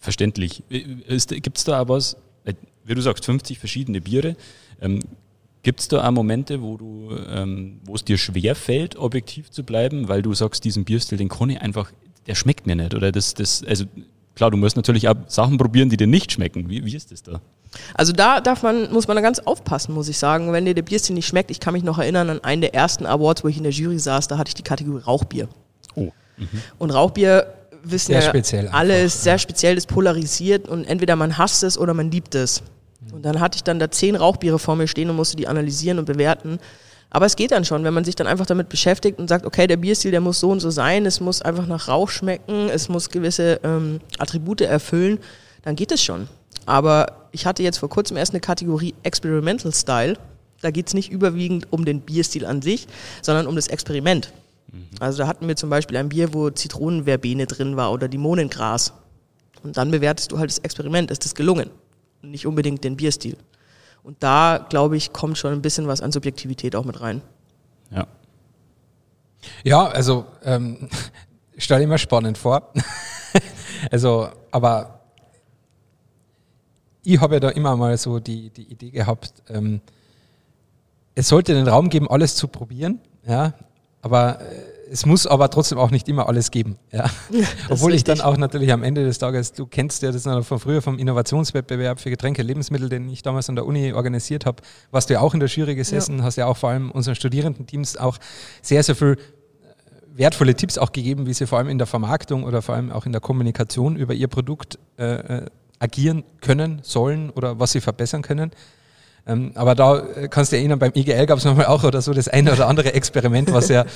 Verständlich. 0.00 0.62
Gibt 0.70 1.58
es 1.58 1.64
da 1.64 1.86
was, 1.86 2.16
äh, 2.44 2.54
wie 2.84 2.94
du 2.94 3.02
sagst, 3.02 3.26
50 3.26 3.58
verschiedene 3.58 4.00
Biere? 4.00 4.36
Ähm, 4.80 5.00
Gibt 5.62 5.80
es 5.80 5.88
da 5.88 6.06
auch 6.06 6.10
Momente, 6.10 6.62
wo 6.62 6.76
du, 6.76 7.10
ähm, 7.28 7.80
wo 7.84 7.94
es 7.94 8.04
dir 8.04 8.16
schwer 8.16 8.54
fällt, 8.54 8.96
objektiv 8.96 9.50
zu 9.50 9.62
bleiben, 9.62 10.08
weil 10.08 10.22
du 10.22 10.32
sagst, 10.32 10.64
diesen 10.64 10.84
Bierstil, 10.84 11.18
den 11.18 11.28
kann 11.28 11.50
ich 11.50 11.60
einfach, 11.60 11.92
der 12.26 12.34
schmeckt 12.34 12.66
mir 12.66 12.76
nicht. 12.76 12.94
Oder 12.94 13.12
das, 13.12 13.34
das, 13.34 13.62
also 13.64 13.84
klar, 14.34 14.50
du 14.50 14.56
musst 14.56 14.76
natürlich 14.76 15.08
auch 15.08 15.16
Sachen 15.26 15.58
probieren, 15.58 15.90
die 15.90 15.98
dir 15.98 16.06
nicht 16.06 16.32
schmecken. 16.32 16.70
Wie, 16.70 16.84
wie 16.84 16.96
ist 16.96 17.12
das 17.12 17.22
da? 17.22 17.40
Also 17.94 18.12
da 18.12 18.40
darf 18.40 18.62
man, 18.62 18.90
muss 18.90 19.06
man 19.06 19.16
da 19.16 19.20
ganz 19.20 19.38
aufpassen, 19.38 19.94
muss 19.94 20.08
ich 20.08 20.18
sagen. 20.18 20.52
Wenn 20.52 20.64
dir 20.64 20.74
der 20.74 20.82
Bierstil 20.82 21.14
nicht 21.14 21.26
schmeckt, 21.26 21.50
ich 21.50 21.60
kann 21.60 21.74
mich 21.74 21.84
noch 21.84 21.98
erinnern 21.98 22.30
an 22.30 22.42
einen 22.42 22.62
der 22.62 22.74
ersten 22.74 23.04
Awards, 23.04 23.44
wo 23.44 23.48
ich 23.48 23.58
in 23.58 23.62
der 23.62 23.72
Jury 23.72 23.98
saß, 23.98 24.28
da 24.28 24.38
hatte 24.38 24.48
ich 24.48 24.54
die 24.54 24.62
Kategorie 24.62 25.02
Rauchbier. 25.02 25.48
Oh. 25.94 26.10
Und 26.78 26.90
Rauchbier 26.90 27.54
wissen 27.82 28.12
Sehr 28.12 28.22
ja 28.22 28.28
speziell 28.28 28.68
alle 28.68 28.94
einfach, 28.94 29.06
ist 29.06 29.22
sehr 29.22 29.38
speziell, 29.38 29.74
das 29.74 29.86
polarisiert 29.86 30.68
und 30.68 30.84
entweder 30.84 31.16
man 31.16 31.38
hasst 31.38 31.62
es 31.62 31.78
oder 31.78 31.94
man 31.94 32.10
liebt 32.10 32.34
es. 32.34 32.62
Und 33.12 33.24
dann 33.24 33.40
hatte 33.40 33.56
ich 33.56 33.64
dann 33.64 33.78
da 33.78 33.90
zehn 33.90 34.14
Rauchbiere 34.14 34.58
vor 34.58 34.76
mir 34.76 34.86
stehen 34.86 35.08
und 35.10 35.16
musste 35.16 35.36
die 35.36 35.48
analysieren 35.48 35.98
und 35.98 36.04
bewerten. 36.04 36.58
Aber 37.10 37.26
es 37.26 37.34
geht 37.34 37.50
dann 37.50 37.64
schon, 37.64 37.82
wenn 37.82 37.94
man 37.94 38.04
sich 38.04 38.14
dann 38.14 38.26
einfach 38.26 38.46
damit 38.46 38.68
beschäftigt 38.68 39.18
und 39.18 39.28
sagt, 39.28 39.44
okay, 39.44 39.66
der 39.66 39.76
Bierstil, 39.76 40.12
der 40.12 40.20
muss 40.20 40.38
so 40.38 40.50
und 40.50 40.60
so 40.60 40.70
sein, 40.70 41.06
es 41.06 41.20
muss 41.20 41.42
einfach 41.42 41.66
nach 41.66 41.88
Rauch 41.88 42.08
schmecken, 42.08 42.68
es 42.68 42.88
muss 42.88 43.10
gewisse 43.10 43.60
ähm, 43.64 44.00
Attribute 44.18 44.60
erfüllen, 44.60 45.18
dann 45.62 45.74
geht 45.74 45.90
es 45.90 46.02
schon. 46.02 46.28
Aber 46.66 47.28
ich 47.32 47.46
hatte 47.46 47.62
jetzt 47.62 47.78
vor 47.78 47.88
kurzem 47.88 48.16
erst 48.16 48.32
eine 48.32 48.40
Kategorie 48.40 48.94
Experimental 49.02 49.72
Style. 49.72 50.16
Da 50.60 50.70
geht 50.70 50.86
es 50.86 50.94
nicht 50.94 51.10
überwiegend 51.10 51.66
um 51.72 51.84
den 51.84 52.00
Bierstil 52.00 52.44
an 52.44 52.62
sich, 52.62 52.86
sondern 53.22 53.46
um 53.46 53.56
das 53.56 53.66
Experiment. 53.66 54.32
Mhm. 54.70 54.84
Also 55.00 55.18
da 55.18 55.26
hatten 55.26 55.48
wir 55.48 55.56
zum 55.56 55.70
Beispiel 55.70 55.96
ein 55.96 56.10
Bier, 56.10 56.32
wo 56.32 56.50
Zitronenverbene 56.50 57.46
drin 57.46 57.76
war 57.76 57.92
oder 57.92 58.06
Limonengras. 58.06 58.92
Und 59.64 59.76
dann 59.76 59.90
bewertest 59.90 60.30
du 60.30 60.38
halt 60.38 60.50
das 60.50 60.58
Experiment, 60.58 61.10
ist 61.10 61.24
das 61.24 61.34
gelungen? 61.34 61.70
Nicht 62.22 62.46
unbedingt 62.46 62.84
den 62.84 62.96
Bierstil. 62.96 63.36
Und 64.02 64.22
da, 64.22 64.66
glaube 64.68 64.96
ich, 64.96 65.12
kommt 65.12 65.38
schon 65.38 65.52
ein 65.52 65.62
bisschen 65.62 65.86
was 65.86 66.00
an 66.00 66.12
Subjektivität 66.12 66.74
auch 66.74 66.84
mit 66.84 67.00
rein. 67.00 67.22
Ja. 67.90 68.06
Ja, 69.64 69.86
also 69.86 70.26
ähm, 70.44 70.88
stelle 71.56 71.82
ich 71.82 71.88
mir 71.88 71.98
spannend 71.98 72.38
vor. 72.38 72.72
also, 73.90 74.28
aber 74.50 75.00
ich 77.02 77.20
habe 77.20 77.34
ja 77.34 77.40
da 77.40 77.48
immer 77.50 77.76
mal 77.76 77.96
so 77.96 78.20
die, 78.20 78.50
die 78.50 78.70
Idee 78.70 78.90
gehabt, 78.90 79.32
ähm, 79.48 79.80
es 81.14 81.28
sollte 81.28 81.54
den 81.54 81.68
Raum 81.68 81.88
geben, 81.88 82.08
alles 82.08 82.36
zu 82.36 82.48
probieren, 82.48 83.00
ja, 83.26 83.52
aber 84.00 84.40
äh, 84.40 84.44
es 84.90 85.06
muss 85.06 85.26
aber 85.26 85.50
trotzdem 85.50 85.78
auch 85.78 85.90
nicht 85.90 86.08
immer 86.08 86.28
alles 86.28 86.50
geben. 86.50 86.76
Ja. 86.90 87.08
Obwohl 87.68 87.94
ich 87.94 88.02
dann 88.02 88.20
auch 88.20 88.36
natürlich 88.36 88.72
am 88.72 88.82
Ende 88.82 89.04
des 89.04 89.18
Tages, 89.18 89.52
du 89.52 89.66
kennst 89.66 90.02
ja 90.02 90.10
das 90.10 90.24
noch 90.24 90.44
von 90.44 90.58
früher 90.58 90.82
vom 90.82 90.98
Innovationswettbewerb 90.98 92.00
für 92.00 92.10
Getränke, 92.10 92.42
Lebensmittel, 92.42 92.88
den 92.88 93.08
ich 93.08 93.22
damals 93.22 93.48
an 93.48 93.54
der 93.54 93.66
Uni 93.66 93.92
organisiert 93.92 94.46
habe, 94.46 94.62
warst 94.90 95.08
du 95.08 95.14
ja 95.14 95.20
auch 95.20 95.32
in 95.32 95.40
der 95.40 95.48
Jury 95.48 95.76
gesessen, 95.76 96.18
ja. 96.18 96.24
hast 96.24 96.36
ja 96.36 96.46
auch 96.46 96.56
vor 96.56 96.70
allem 96.70 96.90
unseren 96.90 97.14
Studierendenteams 97.14 97.96
auch 97.96 98.18
sehr, 98.62 98.82
sehr 98.82 98.96
viel 98.96 99.12
äh, 99.12 99.16
wertvolle 100.18 100.56
Tipps 100.56 100.76
auch 100.76 100.90
gegeben, 100.90 101.26
wie 101.26 101.34
sie 101.34 101.46
vor 101.46 101.58
allem 101.58 101.68
in 101.68 101.78
der 101.78 101.86
Vermarktung 101.86 102.42
oder 102.42 102.60
vor 102.60 102.74
allem 102.74 102.90
auch 102.90 103.06
in 103.06 103.12
der 103.12 103.20
Kommunikation 103.20 103.94
über 103.96 104.12
ihr 104.14 104.28
Produkt 104.28 104.78
äh, 104.98 105.04
äh 105.14 105.46
agieren 105.82 106.24
können, 106.42 106.80
sollen 106.82 107.30
oder 107.30 107.58
was 107.58 107.72
sie 107.72 107.80
verbessern 107.80 108.20
können. 108.20 108.50
Ähm, 109.26 109.52
aber 109.54 109.74
da 109.74 109.98
äh, 109.98 110.28
kannst 110.28 110.52
du 110.52 110.56
erinnern, 110.56 110.78
beim 110.78 110.92
IGL 110.94 111.24
gab 111.24 111.38
es 111.38 111.46
nochmal 111.46 111.66
auch 111.66 111.84
oder 111.84 112.02
so 112.02 112.12
das 112.12 112.28
eine 112.28 112.52
oder 112.52 112.68
andere 112.68 112.92
Experiment, 112.92 113.50
was 113.50 113.68
ja 113.68 113.86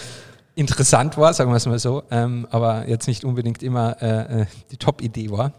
interessant 0.54 1.16
war, 1.16 1.32
sagen 1.34 1.50
wir 1.50 1.56
es 1.56 1.66
mal 1.66 1.78
so, 1.78 2.04
ähm, 2.10 2.46
aber 2.50 2.88
jetzt 2.88 3.06
nicht 3.06 3.24
unbedingt 3.24 3.62
immer 3.62 4.00
äh, 4.00 4.42
äh, 4.42 4.46
die 4.70 4.76
Top-Idee 4.76 5.30
war. 5.30 5.52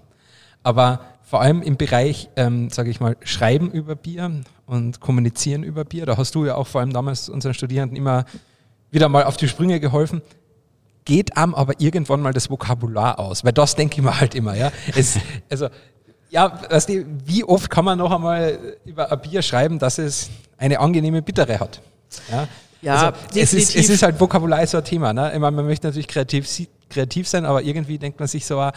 Aber 0.63 1.01
vor 1.23 1.41
allem 1.41 1.61
im 1.61 1.77
Bereich, 1.77 2.29
ähm, 2.35 2.69
sage 2.69 2.89
ich 2.89 2.99
mal, 2.99 3.17
Schreiben 3.23 3.71
über 3.71 3.95
Bier 3.95 4.31
und 4.65 4.99
Kommunizieren 4.99 5.63
über 5.63 5.83
Bier, 5.83 6.05
da 6.05 6.17
hast 6.17 6.35
du 6.35 6.45
ja 6.45 6.55
auch 6.55 6.67
vor 6.67 6.81
allem 6.81 6.93
damals 6.93 7.29
unseren 7.29 7.53
Studierenden 7.53 7.97
immer 7.97 8.25
wieder 8.91 9.09
mal 9.09 9.23
auf 9.23 9.37
die 9.37 9.47
Sprünge 9.47 9.79
geholfen. 9.79 10.21
Geht 11.03 11.37
am 11.37 11.53
aber 11.53 11.73
irgendwann 11.79 12.21
mal 12.21 12.33
das 12.33 12.49
Vokabular 12.49 13.19
aus, 13.19 13.43
weil 13.43 13.51
das 13.51 13.75
denke 13.75 13.97
ich 13.97 14.03
mir 14.03 14.19
halt 14.19 14.33
immer, 14.33 14.55
ja. 14.55 14.71
Es, 14.95 15.19
also, 15.49 15.67
ja, 16.29 16.59
weißt 16.69 16.89
du, 16.89 17.05
wie 17.25 17.43
oft 17.43 17.69
kann 17.69 17.85
man 17.85 17.97
noch 17.97 18.11
einmal 18.11 18.77
über 18.85 19.11
ein 19.11 19.21
Bier 19.21 19.41
schreiben, 19.41 19.77
dass 19.77 19.97
es 19.97 20.29
eine 20.57 20.79
angenehme 20.79 21.21
Bittere 21.21 21.59
hat? 21.59 21.81
Ja, 22.31 22.47
ja, 22.85 23.07
also 23.07 23.19
es, 23.33 23.53
ist, 23.53 23.75
es 23.75 23.89
ist 23.89 24.03
halt 24.03 24.19
Vokabular 24.19 24.65
so 24.67 24.77
ein 24.77 24.83
Thema. 24.83 25.11
Ne? 25.11 25.31
Ich 25.33 25.39
meine, 25.39 25.55
man 25.55 25.65
möchte 25.65 25.87
natürlich 25.87 26.07
kreativ, 26.07 26.47
kreativ 26.89 27.27
sein, 27.27 27.45
aber 27.45 27.63
irgendwie 27.63 27.97
denkt 27.97 28.19
man 28.19 28.27
sich 28.27 28.45
so, 28.45 28.59
ah, 28.59 28.73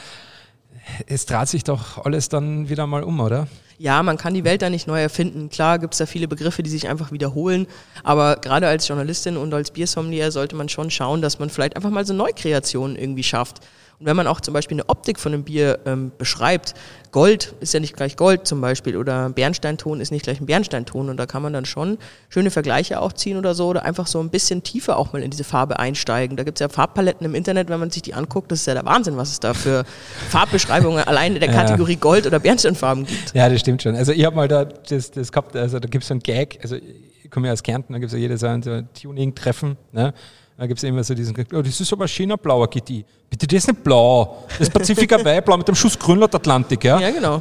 es 1.07 1.27
dreht 1.27 1.49
sich 1.49 1.65
doch 1.65 2.05
alles 2.05 2.29
dann 2.29 2.69
wieder 2.69 2.87
mal 2.87 3.03
um, 3.03 3.21
oder? 3.21 3.47
Ja, 3.79 4.03
man 4.03 4.17
kann 4.17 4.35
die 4.35 4.45
Welt 4.45 4.63
da 4.63 4.71
nicht 4.71 4.89
neu 4.89 5.01
erfinden. 5.01 5.51
Klar 5.51 5.79
gibt 5.79 5.95
es 5.95 5.99
da 5.99 6.07
viele 6.07 6.27
Begriffe, 6.27 6.63
die 6.63 6.71
sich 6.71 6.89
einfach 6.89 7.13
wiederholen, 7.13 7.67
aber 8.03 8.37
gerade 8.37 8.67
als 8.67 8.89
Journalistin 8.89 9.37
und 9.37 9.55
als 9.55 9.71
Biersommelier 9.71 10.33
sollte 10.33 10.57
man 10.57 10.69
schon 10.69 10.91
schauen, 10.91 11.23
dass 11.23 11.39
man 11.39 11.51
vielleicht 11.51 11.77
einfach 11.77 11.91
mal 11.91 12.05
so 12.05 12.15
Neukreationen 12.15 12.97
irgendwie 12.97 13.23
schafft. 13.23 13.61
Und 14.01 14.07
wenn 14.07 14.15
man 14.15 14.29
auch 14.29 14.41
zum 14.41 14.55
Beispiel 14.55 14.77
eine 14.77 14.89
Optik 14.89 15.19
von 15.19 15.35
einem 15.35 15.43
Bier 15.43 15.81
ähm, 15.85 16.13
beschreibt, 16.17 16.75
Gold 17.11 17.55
ist 17.61 17.75
ja 17.75 17.81
nicht 17.81 17.97
gleich 17.97 18.17
Gold 18.17 18.47
zum 18.47 18.61
Beispiel 18.61 18.97
oder 18.97 19.29
Bernsteinton 19.31 20.01
ist 20.01 20.13
nicht 20.13 20.23
gleich 20.23 20.41
ein 20.41 20.47
Bernsteinton 20.47 21.09
und 21.09 21.17
da 21.17 21.27
kann 21.27 21.43
man 21.43 21.53
dann 21.53 21.65
schon 21.65 21.99
schöne 22.29 22.53
Vergleiche 22.53 23.01
auch 23.01 23.13
ziehen 23.13 23.37
oder 23.37 23.55
so 23.55 23.67
oder 23.67 23.85
einfach 23.85 24.07
so 24.07 24.21
ein 24.21 24.31
bisschen 24.31 24.63
tiefer 24.63 24.99
auch 24.99 25.13
mal 25.13 25.23
in 25.23 25.33
diese 25.33 25.43
Farbe 25.43 25.81
einsteigen. 25.81 26.37
Da 26.37 26.45
gibt 26.45 26.59
es 26.59 26.61
ja 26.61 26.69
Farbpaletten 26.69 27.27
im 27.27 27.35
Internet, 27.35 27.71
wenn 27.71 27.81
man 27.81 27.91
sich 27.91 28.03
die 28.03 28.15
anguckt, 28.15 28.53
das 28.53 28.61
ist 28.61 28.67
ja 28.67 28.75
der 28.75 28.85
Wahnsinn, 28.85 29.17
was 29.17 29.33
es 29.33 29.41
da 29.41 29.53
für 29.53 29.85
Farbbeschreibungen 30.31 31.03
allein 31.03 31.35
in 31.35 31.41
der 31.41 31.51
Kategorie 31.51 31.95
ja. 31.95 31.99
Gold 31.99 32.27
oder 32.27 32.39
Bernsteinfarben 32.39 33.05
gibt. 33.05 33.35
Ja, 33.35 33.49
das 33.49 33.59
stimmt 33.59 33.83
schon. 33.83 33.97
Also 33.97 34.13
ich 34.13 34.25
habe 34.25 34.37
mal 34.37 34.47
da 34.47 34.65
das, 34.65 35.11
das 35.11 35.33
gehabt, 35.33 35.57
also 35.57 35.81
da 35.81 35.89
gibt 35.89 36.05
es 36.05 36.09
so 36.09 36.15
einen 36.15 36.23
Gag, 36.23 36.61
also 36.63 36.77
ich 36.77 37.31
komme 37.31 37.49
ja 37.49 37.53
aus 37.53 37.65
Kärnten, 37.65 37.95
da 37.95 37.99
gibt 37.99 38.13
es 38.13 38.15
ja 38.15 38.21
jedes 38.21 38.43
Jahr 38.43 38.63
so 38.63 38.71
ein 38.71 38.89
Tuning-Treffen, 38.95 39.77
ne? 39.91 40.15
Da 40.59 40.67
gibt 40.67 40.79
es 40.79 40.83
immer 40.83 41.05
so 41.05 41.15
diesen, 41.15 41.37
oh, 41.53 41.63
das 41.63 41.81
ist 41.81 41.93
aber 41.93 42.07
ein 42.07 42.09
schöner 42.09 42.37
blauer 42.37 42.69
GT. 42.69 43.05
Bitte, 43.31 43.47
das 43.47 43.59
ist 43.59 43.69
nicht 43.69 43.85
blau. 43.85 44.45
Das 44.49 44.63
ist 44.63 44.73
Pazifika 44.73 45.25
Weiblau 45.25 45.57
mit 45.59 45.69
dem 45.69 45.77
Schuss 45.77 45.97
Grünland 45.97 46.35
Atlantik, 46.35 46.83
ja? 46.83 46.99
Ja, 46.99 47.13
genau. 47.13 47.41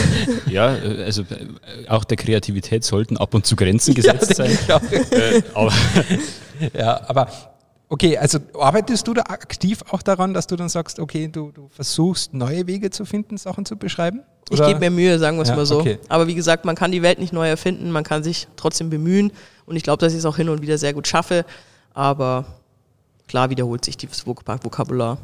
ja, 0.50 0.66
also 0.66 1.22
äh, 1.22 1.88
auch 1.88 2.04
der 2.04 2.18
Kreativität 2.18 2.84
sollten 2.84 3.16
ab 3.16 3.32
und 3.32 3.46
zu 3.46 3.56
Grenzen 3.56 3.94
gesetzt 3.94 4.28
ja, 4.28 4.34
sein. 4.34 4.50
Äh, 5.10 5.42
aber 5.54 5.72
ja, 6.74 7.08
aber 7.08 7.28
okay, 7.88 8.18
also 8.18 8.38
arbeitest 8.60 9.08
du 9.08 9.14
da 9.14 9.22
aktiv 9.22 9.82
auch 9.88 10.02
daran, 10.02 10.34
dass 10.34 10.46
du 10.46 10.54
dann 10.56 10.68
sagst, 10.68 11.00
okay, 11.00 11.28
du, 11.28 11.52
du 11.52 11.70
versuchst 11.70 12.34
neue 12.34 12.66
Wege 12.66 12.90
zu 12.90 13.06
finden, 13.06 13.38
Sachen 13.38 13.64
zu 13.64 13.76
beschreiben? 13.76 14.24
Oder? 14.50 14.60
Ich 14.60 14.68
gebe 14.68 14.80
mir 14.80 14.90
Mühe, 14.90 15.18
sagen 15.18 15.38
wir 15.38 15.44
es 15.44 15.48
ja, 15.48 15.56
mal 15.56 15.64
so. 15.64 15.80
Okay. 15.80 15.98
Aber 16.10 16.26
wie 16.26 16.34
gesagt, 16.34 16.66
man 16.66 16.76
kann 16.76 16.92
die 16.92 17.00
Welt 17.00 17.18
nicht 17.18 17.32
neu 17.32 17.48
erfinden, 17.48 17.90
man 17.92 18.04
kann 18.04 18.22
sich 18.22 18.46
trotzdem 18.56 18.90
bemühen 18.90 19.32
und 19.64 19.76
ich 19.76 19.84
glaube, 19.84 20.00
dass 20.00 20.12
ich 20.12 20.18
es 20.18 20.26
auch 20.26 20.36
hin 20.36 20.50
und 20.50 20.60
wieder 20.60 20.76
sehr 20.76 20.92
gut 20.92 21.08
schaffe. 21.08 21.46
Aber 21.94 22.57
klar 23.28 23.50
wiederholt 23.50 23.84
sich 23.84 23.96
dieses 23.96 24.26
Vokabular. 24.26 25.18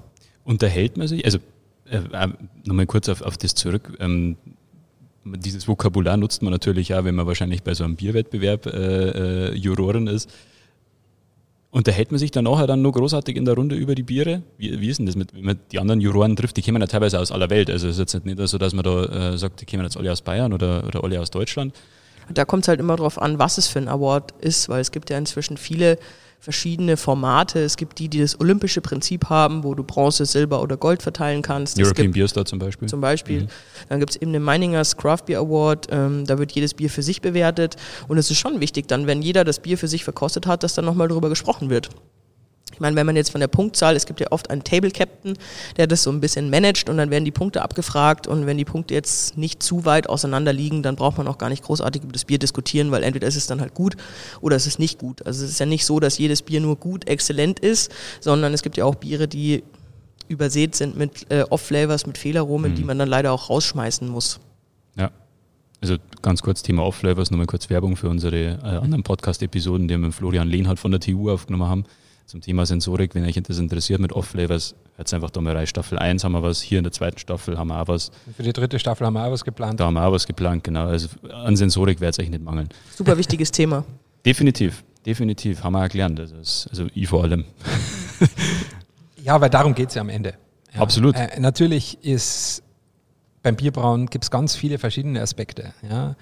Unterhält 0.44 0.96
man 0.96 1.08
sich, 1.08 1.24
also 1.24 1.38
äh, 1.86 1.96
äh, 1.96 2.28
nochmal 2.64 2.86
kurz 2.86 3.08
auf, 3.08 3.22
auf 3.22 3.36
das 3.36 3.54
zurück, 3.54 3.96
ähm, 3.98 4.36
dieses 5.24 5.66
Vokabular 5.66 6.16
nutzt 6.16 6.42
man 6.42 6.52
natürlich 6.52 6.94
auch, 6.94 7.04
wenn 7.04 7.14
man 7.14 7.26
wahrscheinlich 7.26 7.62
bei 7.62 7.74
so 7.74 7.84
einem 7.84 7.96
Bierwettbewerb 7.96 8.66
äh, 8.66 9.48
äh, 9.48 9.54
Jurorin 9.54 10.06
ist. 10.06 10.30
Unterhält 11.70 12.12
man 12.12 12.18
sich 12.18 12.30
dann 12.30 12.44
nachher 12.44 12.68
dann 12.68 12.82
nur 12.82 12.92
großartig 12.92 13.34
in 13.34 13.44
der 13.44 13.54
Runde 13.54 13.74
über 13.74 13.94
die 13.94 14.04
Biere? 14.04 14.42
Wie, 14.58 14.80
wie 14.80 14.88
ist 14.88 14.98
denn 14.98 15.06
das, 15.06 15.16
mit, 15.16 15.42
man 15.42 15.58
die 15.72 15.80
anderen 15.80 16.00
Juroren 16.00 16.36
trifft? 16.36 16.56
Die 16.56 16.62
kommen 16.62 16.80
ja 16.80 16.86
teilweise 16.86 17.18
aus 17.18 17.32
aller 17.32 17.50
Welt. 17.50 17.68
Also 17.68 17.88
es 17.88 17.98
ist 17.98 18.12
jetzt 18.12 18.24
nicht 18.24 18.38
so, 18.46 18.58
dass 18.58 18.74
man 18.74 18.84
da 18.84 19.32
äh, 19.32 19.38
sagt, 19.38 19.60
die 19.60 19.66
kommen 19.66 19.82
jetzt 19.82 19.96
alle 19.96 20.12
aus 20.12 20.22
Bayern 20.22 20.52
oder, 20.52 20.84
oder 20.86 21.02
alle 21.02 21.20
aus 21.20 21.30
Deutschland. 21.30 21.74
Da 22.32 22.44
kommt 22.44 22.64
es 22.64 22.68
halt 22.68 22.80
immer 22.80 22.96
darauf 22.96 23.20
an, 23.20 23.38
was 23.38 23.58
es 23.58 23.66
für 23.66 23.80
ein 23.80 23.88
Award 23.88 24.32
ist, 24.40 24.68
weil 24.68 24.80
es 24.80 24.92
gibt 24.92 25.10
ja 25.10 25.18
inzwischen 25.18 25.56
viele 25.56 25.98
verschiedene 26.44 26.98
Formate. 26.98 27.60
Es 27.60 27.78
gibt 27.78 27.98
die, 27.98 28.08
die 28.08 28.20
das 28.20 28.38
olympische 28.38 28.82
Prinzip 28.82 29.30
haben, 29.30 29.64
wo 29.64 29.74
du 29.74 29.82
Bronze, 29.82 30.26
Silber 30.26 30.60
oder 30.60 30.76
Gold 30.76 31.02
verteilen 31.02 31.40
kannst. 31.40 31.80
European 31.80 32.12
Beer 32.12 32.28
Star 32.28 32.44
zum 32.44 32.58
Beispiel. 32.58 32.86
Zum 32.86 33.00
Beispiel. 33.00 33.44
Mhm. 33.44 33.48
Dann 33.88 34.00
gibt 34.00 34.10
es 34.10 34.20
eben 34.20 34.34
den 34.34 34.42
Meiningers 34.42 34.98
Craft 34.98 35.24
Beer 35.24 35.38
Award. 35.38 35.88
Ähm, 35.90 36.26
da 36.26 36.38
wird 36.38 36.52
jedes 36.52 36.74
Bier 36.74 36.90
für 36.90 37.02
sich 37.02 37.22
bewertet. 37.22 37.76
Und 38.08 38.18
es 38.18 38.30
ist 38.30 38.36
schon 38.36 38.60
wichtig, 38.60 38.88
dann, 38.88 39.06
wenn 39.06 39.22
jeder 39.22 39.44
das 39.44 39.58
Bier 39.58 39.78
für 39.78 39.88
sich 39.88 40.04
verkostet 40.04 40.46
hat, 40.46 40.62
dass 40.62 40.74
dann 40.74 40.84
nochmal 40.84 41.08
darüber 41.08 41.30
gesprochen 41.30 41.70
wird. 41.70 41.88
Ich 42.74 42.80
meine, 42.80 42.96
wenn 42.96 43.06
man 43.06 43.14
jetzt 43.14 43.30
von 43.30 43.40
der 43.40 43.46
Punktzahl, 43.46 43.94
es 43.94 44.04
gibt 44.04 44.18
ja 44.18 44.26
oft 44.32 44.50
einen 44.50 44.64
Table 44.64 44.90
Captain, 44.90 45.38
der 45.76 45.86
das 45.86 46.02
so 46.02 46.10
ein 46.10 46.20
bisschen 46.20 46.50
managt 46.50 46.90
und 46.90 46.96
dann 46.96 47.08
werden 47.08 47.24
die 47.24 47.30
Punkte 47.30 47.62
abgefragt 47.62 48.26
und 48.26 48.46
wenn 48.46 48.58
die 48.58 48.64
Punkte 48.64 48.94
jetzt 48.94 49.38
nicht 49.38 49.62
zu 49.62 49.84
weit 49.84 50.08
auseinander 50.08 50.52
liegen, 50.52 50.82
dann 50.82 50.96
braucht 50.96 51.16
man 51.16 51.28
auch 51.28 51.38
gar 51.38 51.48
nicht 51.50 51.62
großartig 51.62 52.02
über 52.02 52.12
das 52.12 52.24
Bier 52.24 52.40
diskutieren, 52.40 52.90
weil 52.90 53.04
entweder 53.04 53.28
ist 53.28 53.36
es 53.36 53.46
dann 53.46 53.60
halt 53.60 53.74
gut 53.74 53.96
oder 54.40 54.56
es 54.56 54.66
ist 54.66 54.80
nicht 54.80 54.98
gut. 54.98 55.24
Also 55.24 55.44
es 55.44 55.52
ist 55.52 55.60
ja 55.60 55.66
nicht 55.66 55.84
so, 55.84 56.00
dass 56.00 56.18
jedes 56.18 56.42
Bier 56.42 56.60
nur 56.60 56.74
gut, 56.74 57.06
exzellent 57.06 57.60
ist, 57.60 57.92
sondern 58.20 58.52
es 58.52 58.62
gibt 58.62 58.76
ja 58.76 58.84
auch 58.84 58.96
Biere, 58.96 59.28
die 59.28 59.62
übersät 60.26 60.74
sind 60.74 60.96
mit 60.96 61.30
äh, 61.30 61.44
Off-Flavors, 61.48 62.06
mit 62.06 62.18
Fehlaromen, 62.18 62.72
mhm. 62.72 62.76
die 62.76 62.82
man 62.82 62.98
dann 62.98 63.08
leider 63.08 63.30
auch 63.30 63.50
rausschmeißen 63.50 64.08
muss. 64.08 64.40
Ja. 64.96 65.12
Also 65.80 65.96
ganz 66.22 66.42
kurz 66.42 66.62
Thema 66.62 66.82
Off-Flavors, 66.82 67.30
nochmal 67.30 67.46
kurz 67.46 67.70
Werbung 67.70 67.94
für 67.94 68.08
unsere 68.08 68.36
äh, 68.36 68.58
anderen 68.62 69.04
Podcast-Episoden, 69.04 69.86
die 69.86 69.94
wir 69.94 69.98
mit 69.98 70.14
Florian 70.14 70.48
Lehnhardt 70.48 70.80
von 70.80 70.90
der 70.90 70.98
TU 70.98 71.30
aufgenommen 71.30 71.68
haben 71.68 71.84
zum 72.26 72.40
Thema 72.40 72.64
Sensorik, 72.66 73.14
wenn 73.14 73.24
euch 73.24 73.40
das 73.42 73.58
interessiert 73.58 74.00
mit 74.00 74.12
Off-Flavors, 74.12 74.74
hört 74.96 75.14
einfach 75.14 75.30
da 75.30 75.40
mal 75.40 75.56
rein. 75.56 75.66
Staffel 75.66 75.98
1 75.98 76.24
haben 76.24 76.32
wir 76.32 76.42
was, 76.42 76.60
hier 76.60 76.78
in 76.78 76.84
der 76.84 76.92
zweiten 76.92 77.18
Staffel 77.18 77.58
haben 77.58 77.68
wir 77.68 77.80
auch 77.80 77.88
was. 77.88 78.10
Für 78.36 78.42
die 78.42 78.52
dritte 78.52 78.78
Staffel 78.78 79.06
haben 79.06 79.14
wir 79.14 79.26
auch 79.26 79.32
was 79.32 79.44
geplant. 79.44 79.80
Da 79.80 79.86
haben 79.86 79.94
wir 79.94 80.06
auch 80.06 80.12
was 80.12 80.26
geplant, 80.26 80.64
genau. 80.64 80.86
Also 80.86 81.08
an 81.30 81.56
Sensorik 81.56 82.00
wird 82.00 82.12
es 82.12 82.18
euch 82.18 82.30
nicht 82.30 82.42
mangeln. 82.42 82.68
Super 82.94 83.18
wichtiges 83.18 83.50
Thema. 83.52 83.84
Definitiv, 84.24 84.84
definitiv, 85.04 85.62
haben 85.62 85.74
wir 85.74 85.84
auch 85.84 85.88
gelernt. 85.88 86.18
Also, 86.18 86.36
also 86.70 86.86
ich 86.94 87.08
vor 87.08 87.24
allem. 87.24 87.44
ja, 89.22 89.40
weil 89.40 89.50
darum 89.50 89.74
geht 89.74 89.90
es 89.90 89.94
ja 89.94 90.00
am 90.00 90.08
Ende. 90.08 90.34
Ja. 90.74 90.80
Absolut. 90.80 91.16
Äh, 91.16 91.38
natürlich 91.40 92.02
ist 92.02 92.62
beim 93.42 93.56
Bierbrauen 93.56 94.06
gibt 94.06 94.24
es 94.24 94.30
ganz 94.30 94.56
viele 94.56 94.78
verschiedene 94.78 95.20
Aspekte. 95.20 95.74
Ja? 95.88 96.16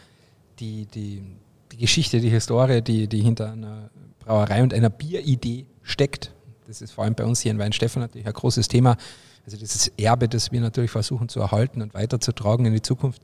Die, 0.59 0.87
die, 0.87 1.23
die 1.71 1.77
Geschichte, 1.77 2.21
die 2.21 2.29
Historie, 2.29 2.83
die, 2.83 3.07
die 3.07 3.23
hinter 3.23 3.53
einer 3.53 3.91
Brauerei 4.25 4.63
und 4.63 4.73
einer 4.75 4.91
Bieridee 4.91 5.67
steckt. 5.83 6.33
Das 6.67 6.81
ist 6.81 6.93
vor 6.93 7.05
allem 7.05 7.15
bei 7.15 7.25
uns 7.25 7.41
hier 7.41 7.51
in 7.51 7.59
Weinstefan 7.59 8.03
natürlich 8.03 8.27
ein 8.27 8.33
großes 8.33 8.69
Thema. 8.69 8.97
Also 9.45 9.57
dieses 9.57 9.89
Erbe, 9.99 10.29
das 10.29 10.53
wir 10.53 10.61
natürlich 10.61 10.91
versuchen 10.91 11.29
zu 11.29 11.41
erhalten 11.41 11.83
und 11.83 11.95
weiterzutragen 11.95 12.65
in 12.67 12.73
die 12.73 12.83
Zukunft. 12.83 13.23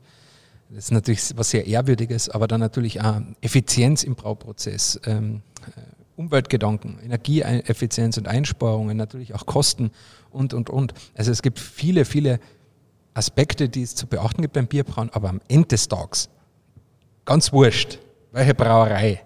Das 0.69 0.85
ist 0.85 0.91
natürlich 0.91 1.35
was 1.35 1.49
sehr 1.49 1.65
Ehrwürdiges, 1.65 2.29
aber 2.29 2.47
dann 2.47 2.59
natürlich 2.59 3.01
auch 3.01 3.21
Effizienz 3.41 4.03
im 4.03 4.15
Brauprozess, 4.15 4.99
ähm, 5.05 5.41
Umweltgedanken, 6.15 6.99
Energieeffizienz 7.01 8.17
und 8.17 8.27
Einsparungen, 8.27 8.97
natürlich 8.97 9.33
auch 9.33 9.45
Kosten 9.45 9.91
und, 10.31 10.53
und, 10.53 10.69
und. 10.69 10.93
Also 11.15 11.31
es 11.31 11.41
gibt 11.41 11.59
viele, 11.59 12.05
viele 12.05 12.39
Aspekte, 13.13 13.69
die 13.69 13.81
es 13.81 13.95
zu 13.95 14.05
beachten 14.05 14.41
gibt 14.41 14.53
beim 14.53 14.67
Bierbrauen, 14.67 15.09
aber 15.11 15.29
am 15.29 15.41
Ende 15.47 15.69
des 15.69 15.87
Tages, 15.87 16.29
ganz 17.25 17.51
wurscht, 17.51 17.99
welche 18.31 18.53
Brauerei, 18.53 19.23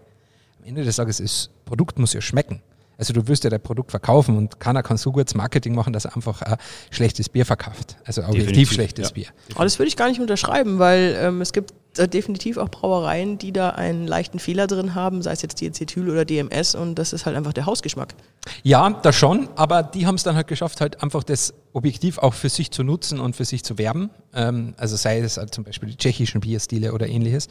am 0.64 0.70
Ende 0.70 0.84
des 0.84 0.96
Tages 0.96 1.20
ist, 1.20 1.48
das 1.48 1.66
Produkt 1.66 2.00
muss 2.00 2.14
ja 2.14 2.22
schmecken. 2.22 2.62
Also 2.98 3.12
du 3.12 3.28
wirst 3.28 3.44
ja 3.44 3.50
dein 3.50 3.62
Produkt 3.62 3.92
verkaufen 3.92 4.38
und 4.38 4.60
keiner 4.60 4.84
kann 4.84 4.98
so 4.98 5.12
gutes 5.12 5.36
Marketing 5.36 5.74
machen, 5.74 5.94
dass 5.94 6.06
er 6.06 6.16
einfach 6.16 6.42
ein 6.42 6.58
schlechtes 6.92 7.28
Bier 7.28 7.46
verkauft. 7.46 7.98
Also 8.06 8.22
objektiv 8.22 8.46
Definitiv, 8.46 8.72
schlechtes 8.72 9.10
ja. 9.10 9.14
Bier. 9.14 9.28
Aber 9.56 9.64
das 9.64 9.80
würde 9.80 9.88
ich 9.88 9.98
gar 9.98 10.08
nicht 10.08 10.22
unterschreiben, 10.22 10.80
weil 10.80 11.18
ähm, 11.20 11.42
es 11.42 11.54
gibt 11.54 11.74
definitiv 11.98 12.58
auch 12.58 12.70
Brauereien, 12.70 13.38
die 13.38 13.52
da 13.52 13.70
einen 13.70 14.08
leichten 14.08 14.40
Fehler 14.40 14.68
drin 14.68 14.96
haben, 14.96 15.22
sei 15.22 15.32
es 15.32 15.42
jetzt 15.42 15.62
Diacetyl 15.62 16.10
oder 16.10 16.26
DMS 16.26 16.76
und 16.76 16.96
das 16.96 17.14
ist 17.14 17.26
halt 17.26 17.36
einfach 17.38 17.54
der 17.54 17.66
Hausgeschmack. 17.66 18.16
Ja, 18.64 18.90
das 18.90 19.16
schon, 19.16 19.48
aber 19.56 19.84
die 19.84 20.08
haben 20.08 20.16
es 20.16 20.24
dann 20.24 20.36
halt 20.36 20.48
geschafft, 20.48 20.82
halt 20.82 21.04
einfach 21.04 21.24
das 21.24 21.54
objektiv 21.72 22.18
auch 22.18 22.34
für 22.34 22.50
sich 22.50 22.72
zu 22.72 22.84
nutzen 22.84 23.20
und 23.20 23.36
für 23.36 23.46
sich 23.46 23.64
zu 23.64 23.78
werben. 23.78 24.10
Ähm, 24.34 24.74
also 24.78 24.96
sei 24.96 25.20
es 25.20 25.38
halt 25.38 25.54
zum 25.54 25.64
Beispiel 25.64 25.90
die 25.90 25.98
tschechischen 25.98 26.42
Bierstile 26.42 26.94
oder 26.94 27.08
ähnliches. 27.08 27.48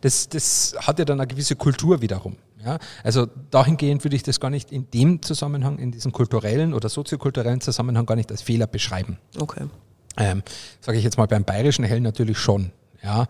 Das, 0.00 0.28
das 0.28 0.74
hat 0.78 0.98
ja 0.98 1.04
dann 1.04 1.20
eine 1.20 1.26
gewisse 1.26 1.56
Kultur 1.56 2.00
wiederum. 2.00 2.36
Ja? 2.64 2.78
Also 3.02 3.26
dahingehend 3.50 4.02
würde 4.04 4.16
ich 4.16 4.22
das 4.22 4.40
gar 4.40 4.50
nicht 4.50 4.72
in 4.72 4.90
dem 4.90 5.22
Zusammenhang, 5.22 5.78
in 5.78 5.92
diesem 5.92 6.12
kulturellen 6.12 6.72
oder 6.74 6.88
soziokulturellen 6.88 7.60
Zusammenhang 7.60 8.06
gar 8.06 8.16
nicht 8.16 8.30
als 8.30 8.42
Fehler 8.42 8.66
beschreiben. 8.66 9.18
Okay. 9.38 9.66
Ähm, 10.16 10.42
Sage 10.80 10.98
ich 10.98 11.04
jetzt 11.04 11.18
mal 11.18 11.26
beim 11.26 11.44
bayerischen 11.44 11.84
Hell 11.84 12.00
natürlich 12.00 12.38
schon. 12.38 12.70
Ja. 13.02 13.26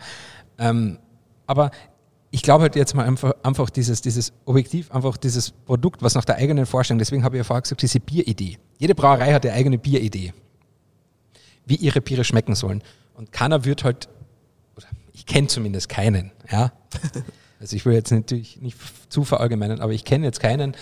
Ähm, 0.58 0.98
aber 1.46 1.70
ich 2.30 2.42
glaube 2.42 2.62
halt 2.62 2.74
jetzt 2.74 2.94
mal 2.94 3.06
einfach, 3.06 3.32
einfach 3.42 3.70
dieses, 3.70 4.00
dieses 4.00 4.32
Objektiv, 4.44 4.90
einfach 4.90 5.16
dieses 5.16 5.50
Produkt, 5.52 6.02
was 6.02 6.14
nach 6.14 6.24
der 6.24 6.36
eigenen 6.36 6.66
Vorstellung, 6.66 6.98
deswegen 6.98 7.22
habe 7.22 7.36
ich 7.36 7.38
ja 7.40 7.44
vorher 7.44 7.62
gesagt, 7.62 7.82
diese 7.82 8.00
Bieridee. 8.00 8.58
Jede 8.78 8.94
Brauerei 8.94 9.32
hat 9.32 9.46
eine 9.46 9.54
eigene 9.54 9.78
Bieridee, 9.78 10.32
wie 11.64 11.76
ihre 11.76 12.00
Biere 12.00 12.24
schmecken 12.24 12.54
sollen. 12.54 12.82
Und 13.14 13.30
keiner 13.30 13.64
wird 13.64 13.84
halt, 13.84 14.08
oder 14.76 14.86
ich 15.12 15.26
kenne 15.26 15.46
zumindest 15.46 15.88
keinen, 15.88 16.32
ja. 16.50 16.72
Also 17.60 17.76
ich 17.76 17.86
will 17.86 17.94
jetzt 17.94 18.10
natürlich 18.10 18.60
nicht 18.60 18.76
zu 19.08 19.24
verallgemeinern, 19.24 19.80
aber 19.80 19.92
ich 19.92 20.04
kenne 20.04 20.26
jetzt 20.26 20.38
keinen 20.38 20.76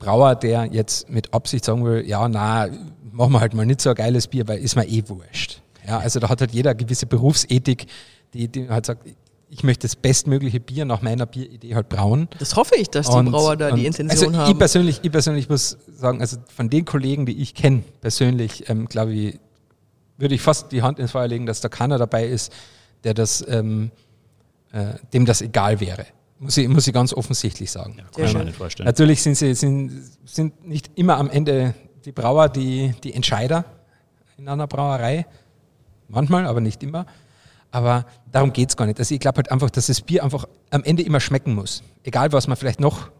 Brauer, 0.00 0.34
der 0.34 0.64
jetzt 0.64 1.08
mit 1.08 1.32
Absicht 1.32 1.64
sagen 1.64 1.84
will, 1.84 2.04
ja, 2.04 2.28
na, 2.28 2.68
machen 3.12 3.32
wir 3.32 3.40
halt 3.40 3.54
mal 3.54 3.64
nicht 3.64 3.80
so 3.80 3.90
ein 3.90 3.94
geiles 3.94 4.26
Bier, 4.26 4.48
weil 4.48 4.58
ist 4.58 4.74
mir 4.74 4.88
eh 4.88 5.04
wurscht. 5.08 5.62
Ja, 5.86 5.98
also 5.98 6.18
da 6.18 6.28
hat 6.28 6.40
halt 6.40 6.50
jeder 6.50 6.70
eine 6.70 6.78
gewisse 6.78 7.06
Berufsethik, 7.06 7.86
die, 8.34 8.48
die 8.48 8.68
halt 8.68 8.86
sagt, 8.86 9.06
ich 9.48 9.62
möchte 9.62 9.86
das 9.86 9.96
bestmögliche 9.96 10.60
Bier 10.60 10.84
nach 10.84 11.02
meiner 11.02 11.24
Bieridee 11.26 11.74
halt 11.74 11.88
brauen. 11.88 12.28
Das 12.38 12.56
hoffe 12.56 12.74
ich, 12.76 12.90
dass 12.90 13.08
die 13.08 13.16
Und- 13.16 13.30
Brauer 13.30 13.56
da 13.56 13.70
die 13.70 13.86
Intention 13.86 14.34
also 14.34 14.38
haben. 14.38 14.50
Ich 14.50 14.58
persönlich, 14.58 15.00
ich 15.02 15.12
persönlich 15.12 15.48
muss 15.48 15.78
sagen, 15.94 16.20
also 16.20 16.36
von 16.54 16.68
den 16.68 16.84
Kollegen, 16.84 17.26
die 17.26 17.40
ich 17.40 17.54
kenne, 17.54 17.82
persönlich, 18.00 18.68
ähm, 18.68 18.88
glaube 18.88 19.12
ich, 19.12 19.38
würde 20.18 20.34
ich 20.34 20.40
fast 20.42 20.72
die 20.72 20.82
Hand 20.82 20.98
ins 20.98 21.12
Feuer 21.12 21.28
legen, 21.28 21.46
dass 21.46 21.60
da 21.60 21.68
keiner 21.68 21.98
dabei 21.98 22.26
ist, 22.26 22.52
der 23.04 23.14
das, 23.14 23.44
ähm, 23.48 23.90
äh, 24.72 24.94
dem 25.12 25.26
das 25.26 25.42
egal 25.42 25.80
wäre. 25.80 26.06
Muss 26.38 26.56
ich, 26.56 26.68
muss 26.68 26.86
ich 26.86 26.92
ganz 26.92 27.14
offensichtlich 27.14 27.70
sagen. 27.70 27.96
Ja, 27.98 28.04
kann 28.14 28.24
ich 28.24 28.34
mir 28.34 28.44
nicht 28.44 28.56
vorstellen. 28.56 28.86
Natürlich 28.86 29.22
sind 29.22 29.36
sie 29.36 29.54
sind, 29.54 29.92
sind 30.24 30.66
nicht 30.66 30.90
immer 30.96 31.16
am 31.16 31.30
Ende 31.30 31.74
die 32.04 32.12
Brauer 32.12 32.48
die, 32.48 32.94
die 33.04 33.14
Entscheider 33.14 33.64
in 34.36 34.48
einer 34.48 34.66
Brauerei. 34.66 35.26
Manchmal, 36.08 36.46
aber 36.46 36.60
nicht 36.60 36.82
immer. 36.82 37.06
Aber 37.70 38.06
darum 38.30 38.52
geht 38.52 38.70
es 38.70 38.76
gar 38.76 38.86
nicht. 38.86 38.98
Also 38.98 39.14
ich 39.14 39.20
glaube 39.20 39.36
halt 39.36 39.50
einfach, 39.50 39.70
dass 39.70 39.86
das 39.86 40.00
Bier 40.00 40.24
einfach 40.24 40.46
am 40.70 40.84
Ende 40.84 41.02
immer 41.02 41.20
schmecken 41.20 41.54
muss. 41.54 41.82
Egal, 42.04 42.32
was 42.32 42.46
man 42.46 42.56
vielleicht 42.56 42.80
noch 42.80 43.10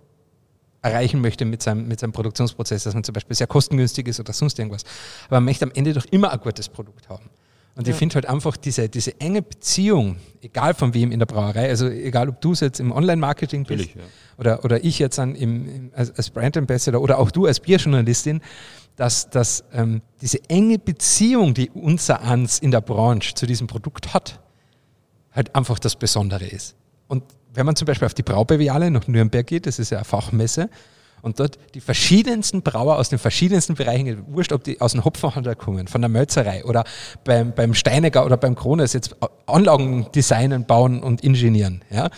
erreichen 0.82 1.20
möchte 1.20 1.44
mit 1.44 1.62
seinem, 1.62 1.88
mit 1.88 2.00
seinem 2.00 2.12
Produktionsprozess, 2.12 2.84
dass 2.84 2.94
man 2.94 3.04
zum 3.04 3.12
Beispiel 3.12 3.36
sehr 3.36 3.46
kostengünstig 3.46 4.06
ist 4.08 4.20
oder 4.20 4.32
sonst 4.32 4.58
irgendwas. 4.58 4.84
Aber 5.26 5.36
man 5.36 5.46
möchte 5.46 5.64
am 5.64 5.72
Ende 5.74 5.92
doch 5.92 6.04
immer 6.06 6.32
ein 6.32 6.40
gutes 6.40 6.68
Produkt 6.68 7.08
haben. 7.08 7.28
Und 7.76 7.86
ich 7.86 7.94
Ja. 7.94 7.98
finde 7.98 8.14
halt 8.14 8.26
einfach 8.26 8.56
diese, 8.56 8.88
diese 8.88 9.20
enge 9.20 9.42
Beziehung, 9.42 10.16
egal 10.40 10.72
von 10.72 10.94
wem 10.94 11.12
in 11.12 11.18
der 11.18 11.26
Brauerei, 11.26 11.68
also 11.68 11.88
egal 11.88 12.30
ob 12.30 12.40
du 12.40 12.52
es 12.52 12.60
jetzt 12.60 12.80
im 12.80 12.90
Online-Marketing 12.90 13.64
bist 13.64 13.90
ja. 13.94 14.00
oder, 14.38 14.64
oder 14.64 14.82
ich 14.82 14.98
jetzt 14.98 15.18
an, 15.18 15.34
im, 15.34 15.68
im, 15.68 15.90
als, 15.94 16.10
als 16.12 16.30
Brand 16.30 16.56
Ambassador 16.56 17.02
oder 17.02 17.18
auch 17.18 17.30
du 17.30 17.44
als 17.44 17.60
Bierjournalistin, 17.60 18.40
dass, 18.96 19.28
dass 19.28 19.62
ähm, 19.74 20.00
diese 20.22 20.40
enge 20.48 20.78
Beziehung, 20.78 21.52
die 21.52 21.68
unser 21.68 22.22
Ans 22.22 22.58
in 22.58 22.70
der 22.70 22.80
Branche 22.80 23.34
zu 23.34 23.44
diesem 23.44 23.66
Produkt 23.66 24.14
hat, 24.14 24.40
halt 25.32 25.54
einfach 25.54 25.78
das 25.78 25.96
Besondere 25.96 26.46
ist. 26.46 26.74
Und 27.08 27.24
wenn 27.52 27.66
man 27.66 27.76
zum 27.76 27.84
Beispiel 27.84 28.06
auf 28.06 28.14
die 28.14 28.22
Braubeviale 28.22 28.90
nach 28.90 29.06
Nürnberg 29.06 29.46
geht, 29.46 29.66
das 29.66 29.78
ist 29.78 29.90
ja 29.90 29.98
eine 29.98 30.04
Fachmesse, 30.06 30.70
und 31.22 31.40
dort 31.40 31.58
die 31.74 31.80
verschiedensten 31.80 32.62
Brauer 32.62 32.98
aus 32.98 33.08
den 33.08 33.18
verschiedensten 33.18 33.74
Bereichen, 33.74 34.24
wurscht, 34.28 34.52
ob 34.52 34.64
die 34.64 34.80
aus 34.80 34.92
dem 34.92 35.04
Hopfenhandel 35.04 35.56
kommen, 35.56 35.88
von 35.88 36.00
der 36.00 36.08
Mölzerei 36.08 36.64
oder 36.64 36.84
beim, 37.24 37.52
beim 37.54 37.74
Steinecker 37.74 38.24
oder 38.24 38.36
beim 38.36 38.54
Krones 38.54 38.92
jetzt 38.92 39.16
Anlagen 39.46 40.06
designen, 40.14 40.66
bauen 40.66 41.02
und 41.02 41.22
ingenieren. 41.22 41.82
Ja? 41.90 42.10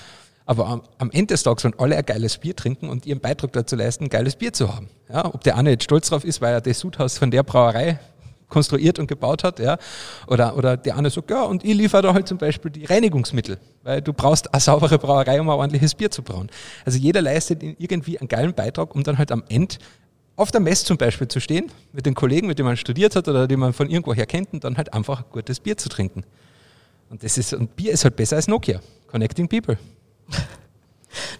Aber 0.46 0.66
am, 0.66 0.82
am 0.98 1.10
Ende 1.10 1.34
des 1.34 1.42
Tages 1.42 1.64
wollen 1.64 1.74
alle 1.78 1.96
ein 1.96 2.06
geiles 2.06 2.38
Bier 2.38 2.56
trinken 2.56 2.88
und 2.88 3.06
ihren 3.06 3.20
Beitrag 3.20 3.52
dazu 3.52 3.76
leisten, 3.76 4.04
ein 4.04 4.10
geiles 4.10 4.36
Bier 4.36 4.52
zu 4.52 4.74
haben. 4.74 4.88
Ja? 5.12 5.26
Ob 5.26 5.44
der 5.44 5.56
eine 5.56 5.70
jetzt 5.70 5.84
stolz 5.84 6.08
drauf 6.08 6.24
ist, 6.24 6.40
weil 6.40 6.54
er 6.54 6.60
das 6.60 6.78
Sudhaus 6.78 7.18
von 7.18 7.30
der 7.30 7.42
Brauerei 7.42 7.98
konstruiert 8.48 8.98
und 8.98 9.06
gebaut 9.06 9.44
hat, 9.44 9.58
ja. 9.58 9.78
Oder, 10.26 10.56
oder 10.56 10.76
der 10.76 10.96
andere 10.96 11.12
sagt, 11.12 11.30
ja, 11.30 11.44
und 11.44 11.64
ich 11.64 11.74
liefere 11.74 12.02
da 12.02 12.14
halt 12.14 12.28
zum 12.28 12.38
Beispiel 12.38 12.70
die 12.70 12.84
Reinigungsmittel, 12.84 13.58
weil 13.82 14.02
du 14.02 14.12
brauchst 14.12 14.52
eine 14.52 14.60
saubere 14.60 14.98
Brauerei, 14.98 15.40
um 15.40 15.48
ein 15.48 15.56
ordentliches 15.56 15.94
Bier 15.94 16.10
zu 16.10 16.22
brauen. 16.22 16.48
Also 16.84 16.98
jeder 16.98 17.22
leistet 17.22 17.62
irgendwie 17.62 18.18
einen 18.18 18.28
geilen 18.28 18.54
Beitrag, 18.54 18.94
um 18.94 19.02
dann 19.02 19.18
halt 19.18 19.32
am 19.32 19.44
Ende 19.48 19.76
auf 20.36 20.52
der 20.52 20.60
Messe 20.60 20.84
zum 20.84 20.96
Beispiel 20.96 21.26
zu 21.26 21.40
stehen, 21.40 21.70
mit 21.92 22.06
den 22.06 22.14
Kollegen, 22.14 22.46
mit 22.46 22.58
denen 22.58 22.68
man 22.68 22.76
studiert 22.76 23.16
hat 23.16 23.26
oder 23.26 23.48
die 23.48 23.56
man 23.56 23.72
von 23.72 23.90
irgendwoher 23.90 24.24
kennt 24.24 24.52
und 24.52 24.62
dann 24.62 24.76
halt 24.76 24.92
einfach 24.94 25.20
ein 25.20 25.30
gutes 25.32 25.58
Bier 25.58 25.76
zu 25.76 25.88
trinken. 25.88 26.22
Und 27.10 27.24
das 27.24 27.38
ist, 27.38 27.54
und 27.54 27.74
Bier 27.74 27.92
ist 27.92 28.04
halt 28.04 28.16
besser 28.16 28.36
als 28.36 28.46
Nokia. 28.46 28.80
Connecting 29.08 29.48
People. 29.48 29.76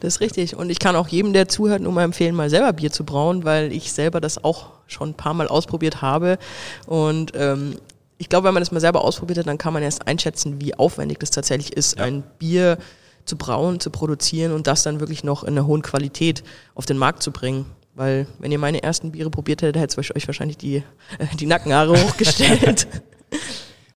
Das 0.01 0.15
ist 0.15 0.21
richtig. 0.21 0.57
Und 0.57 0.71
ich 0.71 0.79
kann 0.79 0.97
auch 0.97 1.09
jedem, 1.09 1.33
der 1.33 1.49
zuhört, 1.49 1.83
nur 1.83 1.93
mal 1.93 2.05
empfehlen, 2.05 2.35
mal 2.35 2.51
selber 2.51 2.73
Bier 2.73 2.93
zu 2.93 3.05
brauen, 3.05 3.45
weil 3.45 3.73
ich 3.73 3.93
selber 3.93 4.21
das 4.21 4.43
auch 4.45 4.71
schon 4.87 5.11
ein 5.11 5.15
paar 5.15 5.35
Mal 5.35 5.49
ausprobiert 5.49 6.03
habe. 6.03 6.39
Und 6.87 7.33
ähm, 7.35 7.77
ich 8.17 8.29
glaube, 8.29 8.47
wenn 8.47 8.55
man 8.55 8.61
das 8.63 8.73
mal 8.73 8.81
selber 8.81 9.05
ausprobiert 9.05 9.39
hat, 9.39 9.47
dann 9.47 9.59
kann 9.59 9.73
man 9.73 9.83
erst 9.83 10.07
einschätzen, 10.07 10.61
wie 10.61 10.75
aufwendig 10.75 11.19
das 11.19 11.31
tatsächlich 11.31 11.73
ist, 11.77 11.99
Ja. 11.99 12.05
ein 12.05 12.23
Bier 12.39 12.79
zu 13.25 13.37
brauen, 13.37 13.79
zu 13.81 13.91
produzieren 13.91 14.53
und 14.53 14.67
das 14.67 14.83
dann 14.83 15.01
wirklich 15.01 15.23
noch 15.25 15.43
in 15.45 15.51
einer 15.51 15.67
hohen 15.67 15.83
Qualität 15.83 16.43
auf 16.75 16.87
den 16.87 16.97
Markt 16.97 17.23
zu 17.23 17.31
bringen. 17.31 17.67
Weil 17.95 18.27
wenn 18.39 18.53
ihr 18.53 18.59
meine 18.59 18.83
ersten 18.83 19.13
Biere 19.13 19.29
probiert 19.31 19.61
hättet, 19.63 19.83
hätte 19.83 20.01
es 20.01 20.11
euch 20.17 20.27
wahrscheinlich 20.29 20.57
die, 20.57 20.77
äh, 20.77 21.37
die 21.39 21.47
Nackenhaare 21.47 21.93
hochgestellt. 22.05 22.87